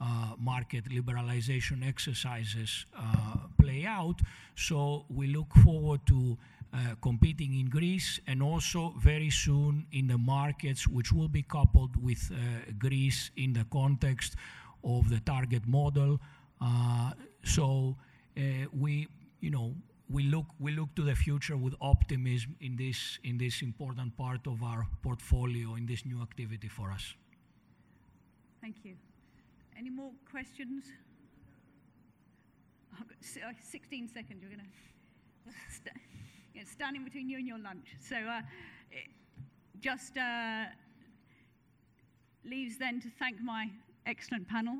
uh, 0.00 0.34
market 0.38 0.84
liberalization 0.86 1.86
exercises 1.86 2.86
uh, 2.98 3.36
play 3.60 3.84
out. 3.86 4.20
So 4.56 5.04
we 5.08 5.28
look 5.28 5.52
forward 5.64 6.00
to 6.06 6.36
uh, 6.74 6.94
competing 7.00 7.58
in 7.60 7.68
Greece 7.68 8.18
and 8.26 8.42
also 8.42 8.94
very 8.98 9.30
soon 9.30 9.86
in 9.92 10.06
the 10.06 10.18
markets 10.18 10.88
which 10.88 11.12
will 11.12 11.28
be 11.28 11.42
coupled 11.42 12.02
with 12.02 12.30
uh, 12.32 12.72
Greece 12.78 13.30
in 13.36 13.52
the 13.52 13.64
context 13.70 14.36
of 14.82 15.08
the 15.10 15.20
target 15.20 15.66
model. 15.66 16.18
Uh, 16.60 17.12
so 17.44 17.96
uh, 18.36 18.40
we, 18.72 19.06
you 19.40 19.50
know, 19.50 19.74
we 20.12 20.72
look 20.72 20.94
to 20.94 21.02
the 21.02 21.14
future 21.14 21.56
with 21.56 21.74
optimism 21.80 22.56
in 22.60 22.76
this 22.76 23.62
important 23.62 24.16
part 24.16 24.46
of 24.46 24.62
our 24.62 24.86
portfolio 25.02 25.74
in 25.74 25.86
this 25.86 26.04
new 26.04 26.20
activity 26.20 26.68
for 26.68 26.90
us. 26.90 27.14
Thank 28.60 28.76
you. 28.84 28.94
Any 29.76 29.90
more 29.90 30.12
questions? 30.30 30.84
I've 32.92 33.08
got 33.08 33.48
uh, 33.48 33.52
16 33.70 34.08
seconds. 34.08 34.42
You're 34.42 34.50
going 34.50 34.60
to 35.46 35.52
st- 35.74 35.96
yeah, 36.54 36.62
standing 36.70 37.04
between 37.04 37.28
you 37.28 37.38
and 37.38 37.46
your 37.46 37.58
lunch. 37.58 37.96
So 37.98 38.16
uh, 38.16 38.42
just 39.80 40.16
uh, 40.16 40.64
leaves 42.44 42.76
then 42.78 43.00
to 43.00 43.08
thank 43.18 43.40
my 43.40 43.70
excellent 44.06 44.46
panel. 44.48 44.78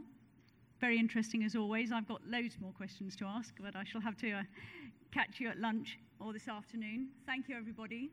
Very 0.81 0.99
interesting 0.99 1.43
as 1.45 1.57
always. 1.57 1.91
I've 1.91 2.07
got 2.07 2.21
loads 2.29 2.57
more 2.61 2.73
questions 2.73 3.17
to 3.17 3.25
ask, 3.25 3.55
but 3.61 3.75
I 3.75 3.85
shall 3.85 4.01
have 4.01 4.17
to 4.19 4.33
uh, 4.33 4.43
catch 5.13 5.39
you 5.41 5.49
at 5.49 5.59
lunch 5.59 5.99
or 6.19 6.33
this 6.33 6.49
afternoon. 6.49 7.09
Thank 7.27 7.49
you, 7.49 7.57
everybody. 7.57 8.11